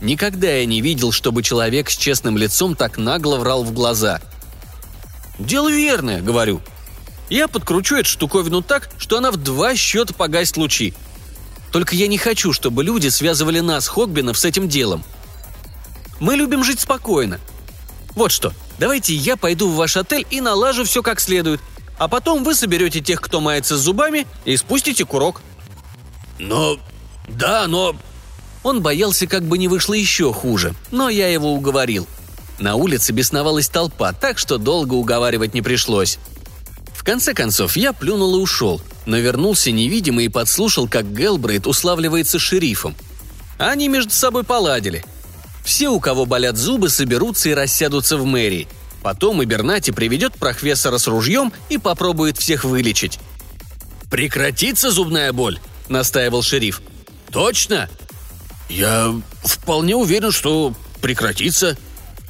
Никогда 0.00 0.48
я 0.48 0.66
не 0.66 0.80
видел, 0.80 1.10
чтобы 1.10 1.42
человек 1.42 1.90
с 1.90 1.96
честным 1.96 2.36
лицом 2.36 2.76
так 2.76 2.98
нагло 2.98 3.36
врал 3.36 3.64
в 3.64 3.72
глаза. 3.72 4.20
«Дело 5.38 5.70
верное»,— 5.70 6.20
говорю. 6.22 6.60
«Я 7.28 7.48
подкручу 7.48 7.96
эту 7.96 8.08
штуковину 8.08 8.62
так, 8.62 8.90
что 8.98 9.18
она 9.18 9.30
в 9.30 9.36
два 9.36 9.74
счета 9.74 10.14
погасит 10.14 10.56
лучи. 10.56 10.94
Только 11.72 11.94
я 11.96 12.06
не 12.06 12.18
хочу, 12.18 12.52
чтобы 12.52 12.84
люди 12.84 13.08
связывали 13.08 13.60
нас, 13.60 13.88
Хогбинов, 13.88 14.38
с 14.38 14.44
этим 14.44 14.68
делом. 14.68 15.04
Мы 16.20 16.36
любим 16.36 16.62
жить 16.62 16.80
спокойно. 16.80 17.40
Вот 18.14 18.32
что, 18.32 18.52
давайте 18.78 19.14
я 19.14 19.36
пойду 19.36 19.68
в 19.68 19.76
ваш 19.76 19.96
отель 19.96 20.26
и 20.30 20.40
налажу 20.40 20.84
все 20.84 21.02
как 21.02 21.20
следует, 21.20 21.60
а 21.98 22.08
потом 22.08 22.44
вы 22.44 22.54
соберете 22.54 23.00
тех, 23.00 23.20
кто 23.20 23.40
мается 23.40 23.76
с 23.76 23.80
зубами, 23.80 24.26
и 24.44 24.56
спустите 24.56 25.04
курок». 25.04 25.42
«Но... 26.38 26.78
да, 27.28 27.66
но...» 27.66 27.96
Он 28.62 28.82
боялся, 28.82 29.28
как 29.28 29.44
бы 29.44 29.58
не 29.58 29.68
вышло 29.68 29.94
еще 29.94 30.32
хуже, 30.32 30.74
но 30.90 31.08
я 31.08 31.28
его 31.28 31.52
уговорил. 31.52 32.06
На 32.58 32.74
улице 32.74 33.12
бесновалась 33.12 33.68
толпа, 33.68 34.12
так 34.12 34.38
что 34.38 34.58
долго 34.58 34.94
уговаривать 34.94 35.54
не 35.54 35.62
пришлось. 35.62 36.18
В 36.92 37.04
конце 37.04 37.32
концов, 37.32 37.76
я 37.76 37.92
плюнул 37.92 38.34
и 38.36 38.40
ушел, 38.40 38.80
но 39.04 39.18
вернулся 39.18 39.70
невидимый 39.70 40.24
и 40.24 40.28
подслушал, 40.28 40.88
как 40.88 41.12
Гелбрейт 41.14 41.68
уславливается 41.68 42.40
шерифом. 42.40 42.96
Они 43.58 43.88
между 43.88 44.10
собой 44.10 44.42
поладили. 44.42 45.04
Все, 45.66 45.88
у 45.88 45.98
кого 45.98 46.26
болят 46.26 46.56
зубы, 46.56 46.88
соберутся 46.88 47.48
и 47.48 47.52
рассядутся 47.52 48.16
в 48.16 48.24
мэрии. 48.24 48.68
Потом 49.02 49.42
Ибернати 49.42 49.90
приведет 49.90 50.34
профессора 50.34 50.98
с 50.98 51.08
ружьем 51.08 51.52
и 51.68 51.76
попробует 51.76 52.38
всех 52.38 52.62
вылечить. 52.62 53.18
«Прекратится 54.08 54.92
зубная 54.92 55.32
боль?»– 55.32 55.58
настаивал 55.88 56.42
шериф. 56.42 56.80
«Точно?» 57.32 57.90
«Я 58.68 59.12
вполне 59.42 59.96
уверен, 59.96 60.30
что 60.30 60.72
прекратится». 61.02 61.76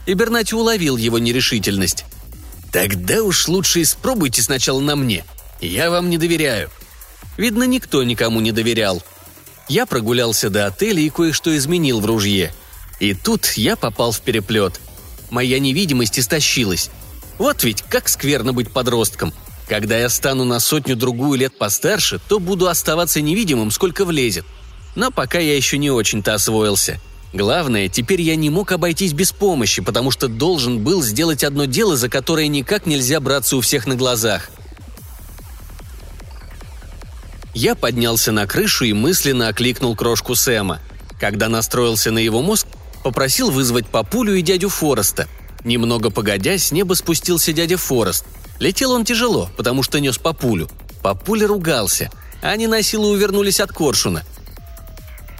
Ибернати 0.06 0.54
уловил 0.54 0.96
его 0.96 1.18
нерешительность. 1.18 2.06
«Тогда 2.72 3.22
уж 3.22 3.48
лучше 3.48 3.82
испробуйте 3.82 4.40
сначала 4.40 4.80
на 4.80 4.96
мне. 4.96 5.26
Я 5.60 5.90
вам 5.90 6.08
не 6.08 6.16
доверяю». 6.16 6.70
Видно, 7.36 7.64
никто 7.64 8.02
никому 8.02 8.40
не 8.40 8.52
доверял. 8.52 9.02
Я 9.68 9.84
прогулялся 9.84 10.48
до 10.48 10.66
отеля 10.66 11.02
и 11.02 11.10
кое-что 11.10 11.54
изменил 11.54 12.00
в 12.00 12.06
ружье. 12.06 12.54
И 13.00 13.14
тут 13.14 13.52
я 13.56 13.76
попал 13.76 14.12
в 14.12 14.20
переплет. 14.20 14.80
Моя 15.30 15.58
невидимость 15.58 16.18
истощилась. 16.18 16.90
Вот 17.38 17.64
ведь 17.64 17.82
как 17.82 18.08
скверно 18.08 18.52
быть 18.52 18.72
подростком. 18.72 19.32
Когда 19.68 19.98
я 19.98 20.08
стану 20.08 20.44
на 20.44 20.60
сотню-другую 20.60 21.38
лет 21.38 21.58
постарше, 21.58 22.20
то 22.28 22.38
буду 22.38 22.68
оставаться 22.68 23.20
невидимым, 23.20 23.70
сколько 23.70 24.04
влезет. 24.04 24.46
Но 24.94 25.10
пока 25.10 25.38
я 25.38 25.56
еще 25.56 25.76
не 25.76 25.90
очень-то 25.90 26.34
освоился. 26.34 27.00
Главное, 27.32 27.88
теперь 27.88 28.22
я 28.22 28.36
не 28.36 28.48
мог 28.48 28.72
обойтись 28.72 29.12
без 29.12 29.32
помощи, 29.32 29.82
потому 29.82 30.10
что 30.10 30.28
должен 30.28 30.82
был 30.82 31.02
сделать 31.02 31.44
одно 31.44 31.66
дело, 31.66 31.96
за 31.96 32.08
которое 32.08 32.48
никак 32.48 32.86
нельзя 32.86 33.20
браться 33.20 33.56
у 33.56 33.60
всех 33.60 33.86
на 33.86 33.96
глазах. 33.96 34.48
Я 37.52 37.74
поднялся 37.74 38.32
на 38.32 38.46
крышу 38.46 38.84
и 38.84 38.92
мысленно 38.92 39.48
окликнул 39.48 39.96
крошку 39.96 40.34
Сэма. 40.34 40.80
Когда 41.18 41.48
настроился 41.48 42.10
на 42.10 42.18
его 42.18 42.40
мозг, 42.42 42.66
попросил 43.06 43.50
вызвать 43.50 43.88
папулю 43.88 44.34
и 44.34 44.42
дядю 44.42 44.68
Фореста. 44.68 45.28
Немного 45.64 46.10
погодя, 46.10 46.58
с 46.58 46.72
неба 46.72 46.94
спустился 46.94 47.52
дядя 47.52 47.76
Форест. 47.76 48.24
Летел 48.58 48.92
он 48.92 49.04
тяжело, 49.04 49.48
потому 49.56 49.82
что 49.82 50.00
нес 50.00 50.18
папулю. 50.18 50.68
Папуля 51.02 51.46
ругался. 51.46 52.10
Они 52.42 52.66
на 52.66 52.82
силу 52.82 53.08
увернулись 53.08 53.60
от 53.60 53.72
коршуна– 53.72 54.24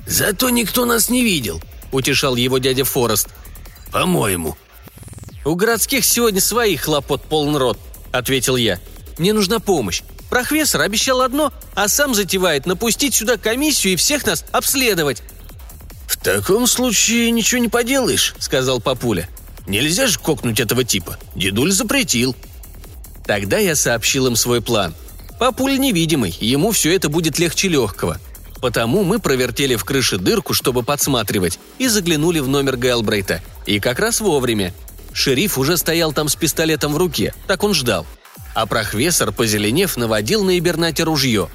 «Зато 0.07 0.51
никто 0.51 0.85
нас 0.85 1.11
не 1.11 1.25
видел»,— 1.25 1.61
утешал 1.93 2.37
его 2.37 2.59
дядя 2.59 2.85
Форест. 2.85 3.29
«По-моему». 3.91 4.57
«У 5.45 5.55
городских 5.55 6.05
сегодня 6.05 6.41
своих 6.41 6.83
хлопот 6.83 7.23
полон 7.23 7.57
рот»,— 7.57 7.79
ответил 8.13 8.57
я. 8.57 8.81
«Мне 9.19 9.33
нужна 9.33 9.59
помощь. 9.59 10.03
Профессор 10.31 10.83
обещал 10.83 11.23
одно, 11.23 11.53
а 11.75 11.89
сам 11.89 12.15
затевает 12.15 12.67
напустить 12.67 13.15
сюда 13.15 13.37
комиссию 13.37 13.95
и 13.95 13.97
всех 13.97 14.25
нас 14.27 14.45
обследовать». 14.53 15.23
«В 16.27 16.29
таком 16.29 16.67
случае 16.67 17.31
ничего 17.31 17.61
не 17.61 17.69
поделаешь»,— 17.69 18.35
сказал 18.41 18.81
папуля. 18.81 19.29
«Нельзя 19.69 20.09
же 20.09 20.19
кокнуть 20.19 20.59
этого 20.59 20.83
типа. 20.83 21.17
Дедуль 21.37 21.71
запретил». 21.71 22.35
Тогда 23.25 23.59
я 23.59 23.77
сообщил 23.77 24.27
им 24.27 24.35
свой 24.35 24.61
план. 24.61 24.93
Папуль 25.39 25.79
невидимый, 25.79 26.37
ему 26.41 26.73
все 26.73 26.97
это 26.97 27.09
будет 27.09 27.39
легче 27.39 27.69
легкого. 27.69 28.19
Потому 28.61 29.05
мы 29.05 29.21
провертели 29.21 29.77
в 29.77 29.85
крыше 29.85 30.19
дырку, 30.19 30.53
чтобы 30.53 30.83
подсматривать, 30.83 31.61
и 31.79 31.87
заглянули 31.87 32.41
в 32.41 32.49
номер 32.49 32.77
Гэлбрейта. 32.77 33.41
И 33.65 33.79
как 33.79 34.01
раз 34.01 34.21
вовремя. 34.21 34.75
Шериф 35.13 35.59
уже 35.59 35.77
стоял 35.77 36.13
там 36.13 36.29
с 36.29 36.35
пистолетом 36.35 36.93
в 36.93 36.97
руке, 36.97 37.35
так 37.47 37.63
он 37.63 37.73
ждал. 37.73 38.05
А 38.53 38.67
профессор, 38.67 39.31
позеленев, 39.31 39.97
наводил 39.97 40.43
на 40.43 40.59
Ибернате 40.59 41.05
ружье. 41.05 41.49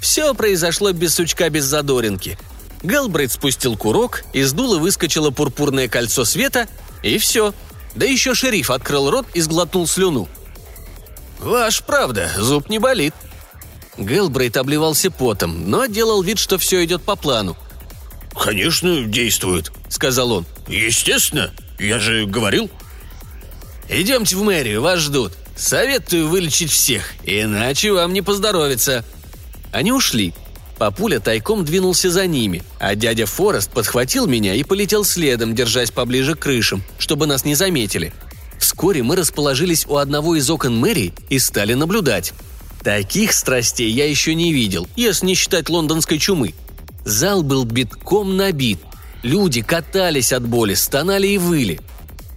Все 0.00 0.34
произошло 0.34 0.90
без 0.90 1.14
сучка, 1.14 1.48
без 1.50 1.66
задоринки. 1.66 2.36
Гэлбрейт 2.82 3.32
спустил 3.32 3.76
курок, 3.76 4.24
из 4.32 4.52
дула 4.52 4.78
выскочило 4.78 5.30
пурпурное 5.30 5.88
кольцо 5.88 6.24
света, 6.24 6.68
и 7.02 7.18
все. 7.18 7.54
Да 7.94 8.06
еще 8.06 8.34
шериф 8.34 8.70
открыл 8.70 9.10
рот 9.10 9.26
и 9.34 9.40
сглотнул 9.40 9.86
слюну. 9.86 10.28
«Ваш 11.40 11.82
правда, 11.82 12.30
зуб 12.36 12.68
не 12.68 12.78
болит», 12.78 13.14
Гелбрейт 13.98 14.56
обливался 14.56 15.10
потом, 15.10 15.68
но 15.70 15.86
делал 15.86 16.22
вид, 16.22 16.38
что 16.38 16.56
все 16.58 16.84
идет 16.84 17.02
по 17.02 17.16
плану. 17.16 17.56
«Конечно, 18.32 19.04
действует»,— 19.04 19.72
сказал 19.88 20.30
он. 20.30 20.46
«Естественно, 20.68 21.50
я 21.78 21.98
же 21.98 22.24
говорил». 22.26 22.70
«Идемте 23.88 24.36
в 24.36 24.42
мэрию, 24.42 24.82
вас 24.82 25.00
ждут. 25.00 25.32
Советую 25.56 26.28
вылечить 26.28 26.70
всех, 26.70 27.14
иначе 27.24 27.92
вам 27.92 28.12
не 28.12 28.22
поздоровится». 28.22 29.04
Они 29.72 29.92
ушли. 29.92 30.34
Папуля 30.78 31.18
тайком 31.18 31.64
двинулся 31.64 32.10
за 32.10 32.26
ними, 32.26 32.62
а 32.78 32.94
дядя 32.94 33.26
Форест 33.26 33.70
подхватил 33.70 34.26
меня 34.26 34.54
и 34.54 34.62
полетел 34.62 35.04
следом, 35.04 35.54
держась 35.54 35.90
поближе 35.90 36.36
к 36.36 36.40
крышам, 36.40 36.84
чтобы 36.98 37.26
нас 37.26 37.44
не 37.44 37.56
заметили. 37.56 38.12
Вскоре 38.60 39.02
мы 39.02 39.16
расположились 39.16 39.86
у 39.86 39.96
одного 39.96 40.36
из 40.36 40.48
окон 40.48 40.76
мэрии 40.78 41.12
и 41.28 41.38
стали 41.40 41.74
наблюдать. 41.74 42.32
Таких 42.82 43.32
страстей 43.32 43.90
я 43.90 44.08
еще 44.08 44.34
не 44.34 44.52
видел, 44.52 44.86
если 44.94 45.26
не 45.26 45.34
считать 45.34 45.68
лондонской 45.68 46.18
чумы. 46.18 46.54
Зал 47.04 47.42
был 47.42 47.64
битком 47.64 48.36
набит. 48.36 48.78
Люди 49.22 49.62
катались 49.62 50.32
от 50.32 50.46
боли, 50.46 50.74
стонали 50.74 51.26
и 51.26 51.38
выли. 51.38 51.80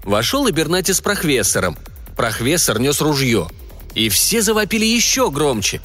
Вошел 0.04 0.47
и 0.47 0.51
Бернати 0.51 0.93
с 0.93 1.01
профессором. 1.01 1.77
Профессор 2.15 2.80
нес 2.80 3.01
ружье. 3.01 3.49
И 3.93 4.10
все 4.10 4.41
завопили 4.41 4.86
еще 4.86 5.30
громче. 5.30 5.80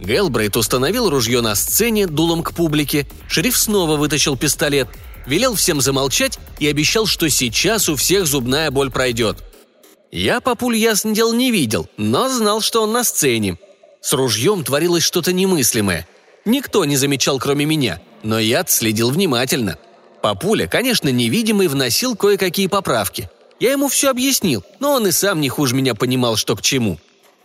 Гелбрейт 0.00 0.56
установил 0.56 1.10
ружье 1.10 1.40
на 1.42 1.54
сцене 1.54 2.06
дулом 2.06 2.42
к 2.42 2.54
публике. 2.54 3.06
Шериф 3.28 3.56
снова 3.56 3.96
вытащил 3.96 4.36
пистолет. 4.36 4.88
велел 5.26 5.54
всем 5.54 5.80
замолчать 5.80 6.38
и 6.58 6.66
обещал, 6.66 7.06
что 7.06 7.28
сейчас 7.28 7.88
у 7.88 7.96
всех 7.96 8.26
зубная 8.26 8.70
боль 8.70 8.90
пройдет. 8.90 9.38
Я 10.10 10.40
папуль 10.40 10.76
ясно 10.76 11.14
дел 11.14 11.32
не 11.32 11.50
видел, 11.50 11.88
но 11.96 12.28
знал, 12.28 12.60
что 12.60 12.82
он 12.82 12.92
на 12.92 13.04
сцене. 13.04 13.58
С 14.00 14.12
ружьем 14.12 14.64
творилось 14.64 15.04
что-то 15.04 15.32
немыслимое. 15.32 16.08
Никто 16.44 16.84
не 16.84 16.96
замечал, 16.96 17.38
кроме 17.38 17.66
меня, 17.66 18.00
но 18.22 18.38
я 18.38 18.64
следил 18.66 19.10
внимательно. 19.10 19.78
Папуля, 20.22 20.66
конечно, 20.66 21.10
невидимый, 21.10 21.68
вносил 21.68 22.16
кое-какие 22.16 22.66
поправки. 22.66 23.30
Я 23.60 23.72
ему 23.72 23.88
все 23.88 24.10
объяснил, 24.10 24.64
но 24.80 24.94
он 24.94 25.06
и 25.06 25.12
сам 25.12 25.40
не 25.40 25.50
хуже 25.50 25.74
меня 25.74 25.94
понимал, 25.94 26.36
что 26.36 26.56
к 26.56 26.62
чему. 26.62 26.98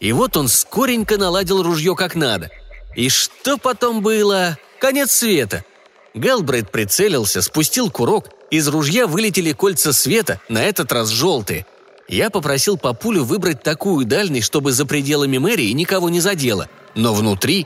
И 0.05 0.11
вот 0.11 0.37
он 0.37 0.49
скоренько 0.49 1.17
наладил 1.17 1.63
ружье 1.63 1.95
как 1.95 2.13
надо. 2.13 2.51
И 2.95 3.09
что 3.09 3.57
потом 3.57 4.03
было? 4.03 4.55
Конец 4.79 5.09
света. 5.09 5.65
Гэлбрейт 6.13 6.71
прицелился, 6.71 7.41
спустил 7.41 7.89
курок, 7.89 8.27
из 8.51 8.67
ружья 8.67 9.07
вылетели 9.07 9.51
кольца 9.51 9.93
света, 9.93 10.39
на 10.47 10.61
этот 10.61 10.91
раз 10.91 11.09
желтые. 11.09 11.65
Я 12.07 12.29
попросил 12.29 12.77
папулю 12.77 13.23
выбрать 13.23 13.63
такую 13.63 14.05
дальность, 14.05 14.45
чтобы 14.45 14.73
за 14.73 14.85
пределами 14.85 15.39
мэрии 15.39 15.71
никого 15.71 16.09
не 16.09 16.19
задело. 16.19 16.69
Но 16.93 17.15
внутри... 17.15 17.65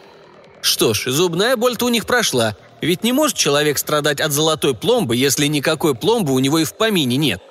Что 0.62 0.94
ж, 0.94 1.08
зубная 1.08 1.58
боль-то 1.58 1.88
у 1.88 1.90
них 1.90 2.06
прошла. 2.06 2.56
Ведь 2.80 3.04
не 3.04 3.12
может 3.12 3.36
человек 3.36 3.78
страдать 3.78 4.22
от 4.22 4.32
золотой 4.32 4.76
пломбы, 4.76 5.18
если 5.18 5.46
никакой 5.48 5.94
пломбы 5.94 6.32
у 6.32 6.40
него 6.40 6.60
и 6.60 6.64
в 6.64 6.74
помине 6.74 7.18
нет. 7.18 7.42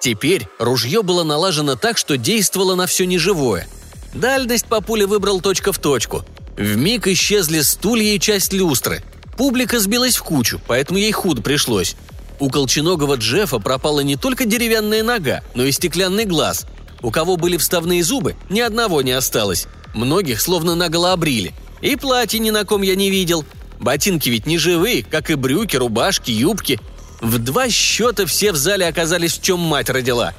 Теперь 0.00 0.48
ружье 0.58 1.02
было 1.02 1.24
налажено 1.24 1.76
так, 1.76 1.96
что 1.96 2.18
действовало 2.18 2.74
на 2.74 2.86
все 2.86 3.06
неживое. 3.06 3.66
Дальность 4.14 4.66
папуля 4.66 5.06
выбрал 5.06 5.40
точка 5.40 5.72
в 5.72 5.78
точку. 5.78 6.24
В 6.56 6.76
миг 6.76 7.08
исчезли 7.08 7.60
стулья 7.60 8.14
и 8.14 8.20
часть 8.20 8.52
люстры. 8.52 9.02
Публика 9.36 9.80
сбилась 9.80 10.16
в 10.16 10.22
кучу, 10.22 10.60
поэтому 10.66 10.98
ей 10.98 11.10
худо 11.10 11.42
пришлось. 11.42 11.96
У 12.38 12.48
колченогого 12.48 13.16
Джеффа 13.16 13.58
пропала 13.58 14.00
не 14.00 14.16
только 14.16 14.44
деревянная 14.44 15.02
нога, 15.02 15.42
но 15.54 15.64
и 15.64 15.72
стеклянный 15.72 16.24
глаз. 16.24 16.66
У 17.02 17.10
кого 17.10 17.36
были 17.36 17.56
вставные 17.56 18.04
зубы, 18.04 18.36
ни 18.48 18.60
одного 18.60 19.02
не 19.02 19.12
осталось. 19.12 19.66
Многих 19.94 20.40
словно 20.40 20.74
наголо 20.74 21.12
обрили. 21.12 21.52
И 21.80 21.96
платья 21.96 22.38
ни 22.38 22.50
на 22.50 22.64
ком 22.64 22.82
я 22.82 22.94
не 22.94 23.10
видел. 23.10 23.44
Ботинки 23.80 24.28
ведь 24.28 24.46
не 24.46 24.58
живые, 24.58 25.04
как 25.04 25.30
и 25.30 25.34
брюки, 25.34 25.76
рубашки, 25.76 26.30
юбки. 26.30 26.80
В 27.20 27.38
два 27.38 27.68
счета 27.68 28.26
все 28.26 28.52
в 28.52 28.56
зале 28.56 28.86
оказались 28.86 29.34
в 29.34 29.42
чем 29.42 29.58
мать 29.58 29.90
родила. 29.90 30.32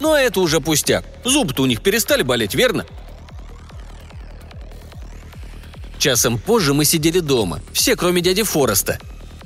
Но 0.00 0.16
это 0.16 0.40
уже 0.40 0.60
пустяк. 0.60 1.04
Зубы-то 1.24 1.62
у 1.62 1.66
них 1.66 1.82
перестали 1.82 2.22
болеть, 2.22 2.54
верно? 2.54 2.86
Часом 6.00 6.38
позже 6.38 6.72
мы 6.72 6.86
сидели 6.86 7.20
дома, 7.20 7.60
все 7.74 7.94
кроме 7.94 8.22
дяди 8.22 8.42
Фореста. 8.42 8.98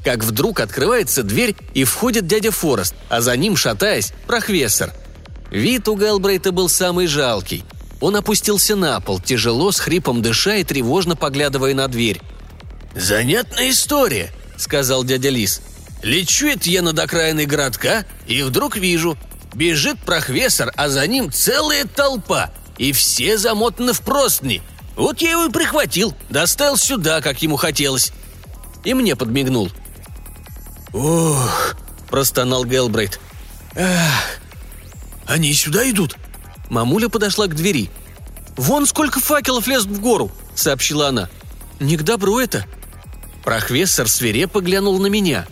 Как 0.05 0.23
вдруг 0.23 0.61
открывается 0.61 1.25
дверь 1.25 1.57
и 1.75 1.83
входит 1.83 2.29
дядя 2.29 2.53
Форест, 2.53 2.95
а 3.09 3.21
за 3.21 3.37
ним, 3.37 3.57
шатаясь, 3.57 4.13
прохвессор. 4.29 4.93
Вид 5.51 5.89
у 5.89 5.97
Гэлбрейта 5.97 6.53
был 6.53 6.69
самый 6.69 7.09
жалкий. 7.09 7.65
Он 8.01 8.15
опустился 8.15 8.77
на 8.77 9.01
пол, 9.01 9.19
тяжело, 9.19 9.73
с 9.73 9.81
хрипом 9.81 10.23
дыша 10.23 10.57
и 10.57 10.65
тревожно 10.65 11.17
поглядывая 11.17 11.75
на 11.75 11.89
дверь. 11.89 12.21
«Занятная 12.95 13.71
история»,— 13.71 14.31
сказал 14.57 15.03
дядя 15.03 15.31
Лис. 15.31 15.61
«Лечу 16.05 16.47
это 16.47 16.71
я 16.71 16.83
над 16.83 16.97
окраиной 17.01 17.47
городка, 17.47 18.05
и 18.29 18.43
вдруг 18.43 18.77
вижу. 18.77 19.19
Бежит 19.55 19.99
прохвессор, 19.99 20.73
а 20.77 20.89
за 20.89 21.05
ним 21.09 21.33
целая 21.33 21.85
толпа, 21.85 22.53
и 22.79 22.93
все 22.93 23.39
замотаны 23.39 23.93
в 23.93 24.03
простыни, 24.03 24.63
вот 24.97 25.21
я 25.21 25.33
его 25.33 25.47
и 25.47 25.51
прихватил, 25.51 26.15
доставил 26.31 26.77
сюда, 26.77 27.21
как 27.21 27.43
ему 27.43 27.57
хотелось». 27.57 28.13
И 28.85 28.95
мне 28.95 29.17
подмигнул. 29.17 29.71
«Ох!»– 30.93 31.77
простонал 32.09 32.65
Гелбрейт. 32.65 33.19
«Ах! 33.77 34.39
Они 35.27 35.53
сюда 35.55 35.89
идут?» 35.91 36.17
Мамуля 36.71 37.09
подошла 37.09 37.47
к 37.47 37.57
двери. 37.57 37.91
«Вон 38.57 38.87
сколько 38.87 39.21
факелов 39.21 39.67
лезут 39.67 39.93
в 39.93 40.01
гору!»– 40.01 40.31
сообщила 40.55 41.09
она. 41.09 41.29
«Не 41.81 41.97
к 41.97 42.03
добру 42.03 42.39
это!» 42.39 42.65
Прохвессор 43.43 44.09
свирепо 44.09 44.61
глянул 44.61 44.99
на 44.99 45.09
меня. 45.09 45.47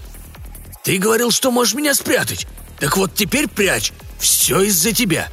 «Ты 0.85 0.99
говорил, 0.99 1.31
что 1.31 1.51
можешь 1.51 1.75
меня 1.75 1.95
спрятать. 1.95 2.47
Так 2.79 2.97
вот 2.97 3.15
теперь 3.15 3.49
прячь. 3.49 3.93
Все 4.19 4.63
из-за 4.63 4.93
тебя». 4.93 5.29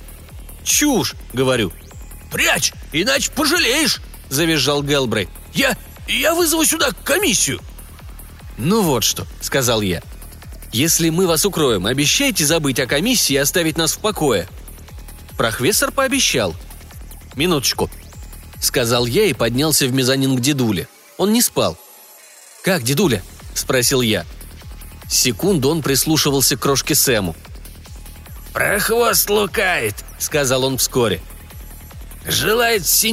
«Чушь!»– 0.64 1.16
говорю. 1.34 1.72
«Прячь, 2.32 2.74
иначе 2.92 3.32
пожалеешь!»– 3.32 4.02
завизжал 4.30 4.84
Гелбрей. 4.84 5.30
«Я... 5.54 5.78
я 6.08 6.34
вызову 6.36 6.66
сюда 6.66 6.92
комиссию!» 7.04 7.60
«Ну 8.58 8.82
вот 8.82 9.04
что»,– 9.04 9.26
сказал 9.42 9.82
я. 9.82 10.02
«Если 10.72 11.10
мы 11.10 11.28
вас 11.28 11.46
укроем, 11.46 11.86
обещайте 11.86 12.46
забыть 12.46 12.80
о 12.80 12.88
комиссии 12.88 13.34
и 13.34 13.38
оставить 13.38 13.78
нас 13.78 13.94
в 13.94 14.00
покое». 14.00 14.48
Прохвессор 15.38 15.92
пообещал. 15.92 16.54
«Минуточку»,– 17.36 17.90
сказал 18.62 19.06
я 19.06 19.26
и 19.26 19.34
поднялся 19.34 19.88
в 19.88 19.94
мезонин 19.94 20.36
к 20.36 20.42
дедуле. 20.42 20.88
Он 21.18 21.32
не 21.32 21.42
спал. 21.42 21.78
«Как, 22.64 22.84
дедуля?»– 22.84 23.24
спросил 23.56 24.02
я. 24.02 24.26
Секунду 25.10 25.70
он 25.70 25.82
прислушивался 25.82 26.58
к 26.58 26.60
крошке 26.60 26.94
Сэму. 26.94 27.36
«Прохвост 28.54 29.30
лукает»,— 29.30 29.96
сказал 30.20 30.66
он 30.66 30.78
вскоре 30.78 31.22
желает 32.26 32.86
все 32.86 33.12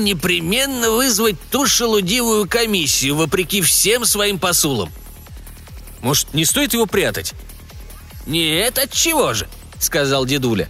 вызвать 0.90 1.37
ту 1.51 1.66
шелудивую 1.66 2.49
комиссию, 2.49 3.16
вопреки 3.16 3.61
всем 3.62 4.05
своим 4.05 4.38
посулам. 4.38 4.92
Может, 6.01 6.35
не 6.35 6.45
стоит 6.45 6.73
его 6.73 6.87
прятать? 6.87 7.33
«Нет, 8.27 8.79
от 8.79 8.92
чего 8.92 9.35
же?»— 9.35 9.49
сказал 9.79 10.27
дедуля. 10.27 10.69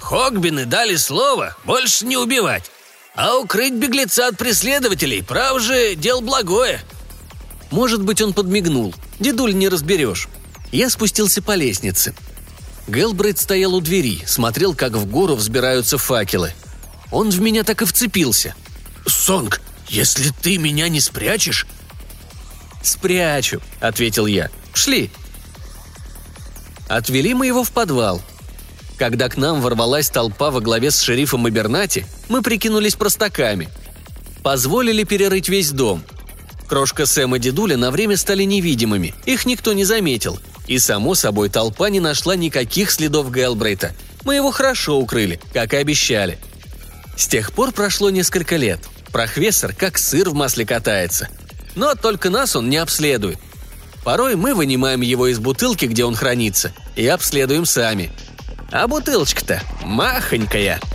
«Хогбины 0.00 0.66
дали 0.66 0.96
слово 0.96 1.56
больше 1.64 2.04
не 2.04 2.16
убивать. 2.16 2.70
А 3.14 3.36
укрыть 3.36 3.74
беглеца 3.74 4.28
от 4.28 4.36
преследователей, 4.36 5.22
прав 5.22 5.60
же, 5.60 5.94
дел 5.94 6.20
благое». 6.20 6.82
Может 7.70 8.02
быть, 8.02 8.20
он 8.20 8.34
подмигнул. 8.34 8.94
Дедуль 9.18 9.54
не 9.54 9.70
разберешь. 9.70 10.28
Я 10.70 10.90
спустился 10.90 11.40
по 11.40 11.54
лестнице. 11.54 12.14
Гелбрейт 12.86 13.38
стоял 13.38 13.74
у 13.74 13.80
двери, 13.80 14.20
смотрел, 14.26 14.74
как 14.74 14.92
в 14.92 15.06
гору 15.06 15.36
взбираются 15.36 15.96
факелы. 15.96 16.52
Он 17.12 17.28
в 17.28 17.40
меня 17.40 17.62
так 17.62 17.82
и 17.82 17.84
вцепился. 17.84 18.54
«Сонг, 19.06 19.60
если 19.88 20.30
ты 20.30 20.56
меня 20.56 20.88
не 20.88 20.98
спрячешь...» 20.98 21.66
«Спрячу»,— 22.82 23.60
ответил 23.80 24.26
я. 24.26 24.50
«Шли». 24.72 25.10
Отвели 26.88 27.34
мы 27.34 27.46
его 27.46 27.62
в 27.62 27.70
подвал. 27.70 28.20
Когда 28.98 29.28
к 29.28 29.36
нам 29.36 29.60
ворвалась 29.60 30.08
толпа 30.08 30.50
во 30.50 30.60
главе 30.60 30.90
с 30.90 31.00
шерифом 31.00 31.46
Абернати, 31.46 32.06
мы 32.28 32.42
прикинулись 32.42 32.94
простаками. 32.94 33.68
Позволили 34.42 35.04
перерыть 35.04 35.48
весь 35.48 35.70
дом. 35.70 36.02
Крошка 36.66 37.06
Сэм 37.06 37.36
и 37.36 37.38
дедуля 37.38 37.76
на 37.76 37.90
время 37.90 38.16
стали 38.16 38.44
невидимыми, 38.44 39.14
их 39.26 39.44
никто 39.44 39.72
не 39.74 39.84
заметил. 39.84 40.38
И, 40.66 40.78
само 40.78 41.14
собой, 41.14 41.50
толпа 41.50 41.90
не 41.90 42.00
нашла 42.00 42.36
никаких 42.36 42.90
следов 42.90 43.32
Гелбрейта. 43.32 43.94
Мы 44.24 44.36
его 44.36 44.50
хорошо 44.50 44.98
укрыли, 44.98 45.40
как 45.52 45.74
и 45.74 45.76
обещали– 45.76 46.38
с 47.16 47.26
тех 47.26 47.52
пор 47.52 47.72
прошло 47.72 48.10
несколько 48.10 48.56
лет. 48.56 48.80
Прохвессор 49.12 49.74
как 49.74 49.98
сыр 49.98 50.30
в 50.30 50.34
масле 50.34 50.64
катается. 50.64 51.28
Но 51.74 51.94
только 51.94 52.30
нас 52.30 52.56
он 52.56 52.68
не 52.68 52.78
обследует. 52.78 53.38
Порой 54.04 54.36
мы 54.36 54.54
вынимаем 54.54 55.00
его 55.00 55.28
из 55.28 55.38
бутылки, 55.38 55.84
где 55.86 56.04
он 56.04 56.14
хранится, 56.14 56.72
и 56.96 57.06
обследуем 57.06 57.66
сами. 57.66 58.10
А 58.70 58.88
бутылочка-то 58.88 59.62
махонькая– 59.84 60.80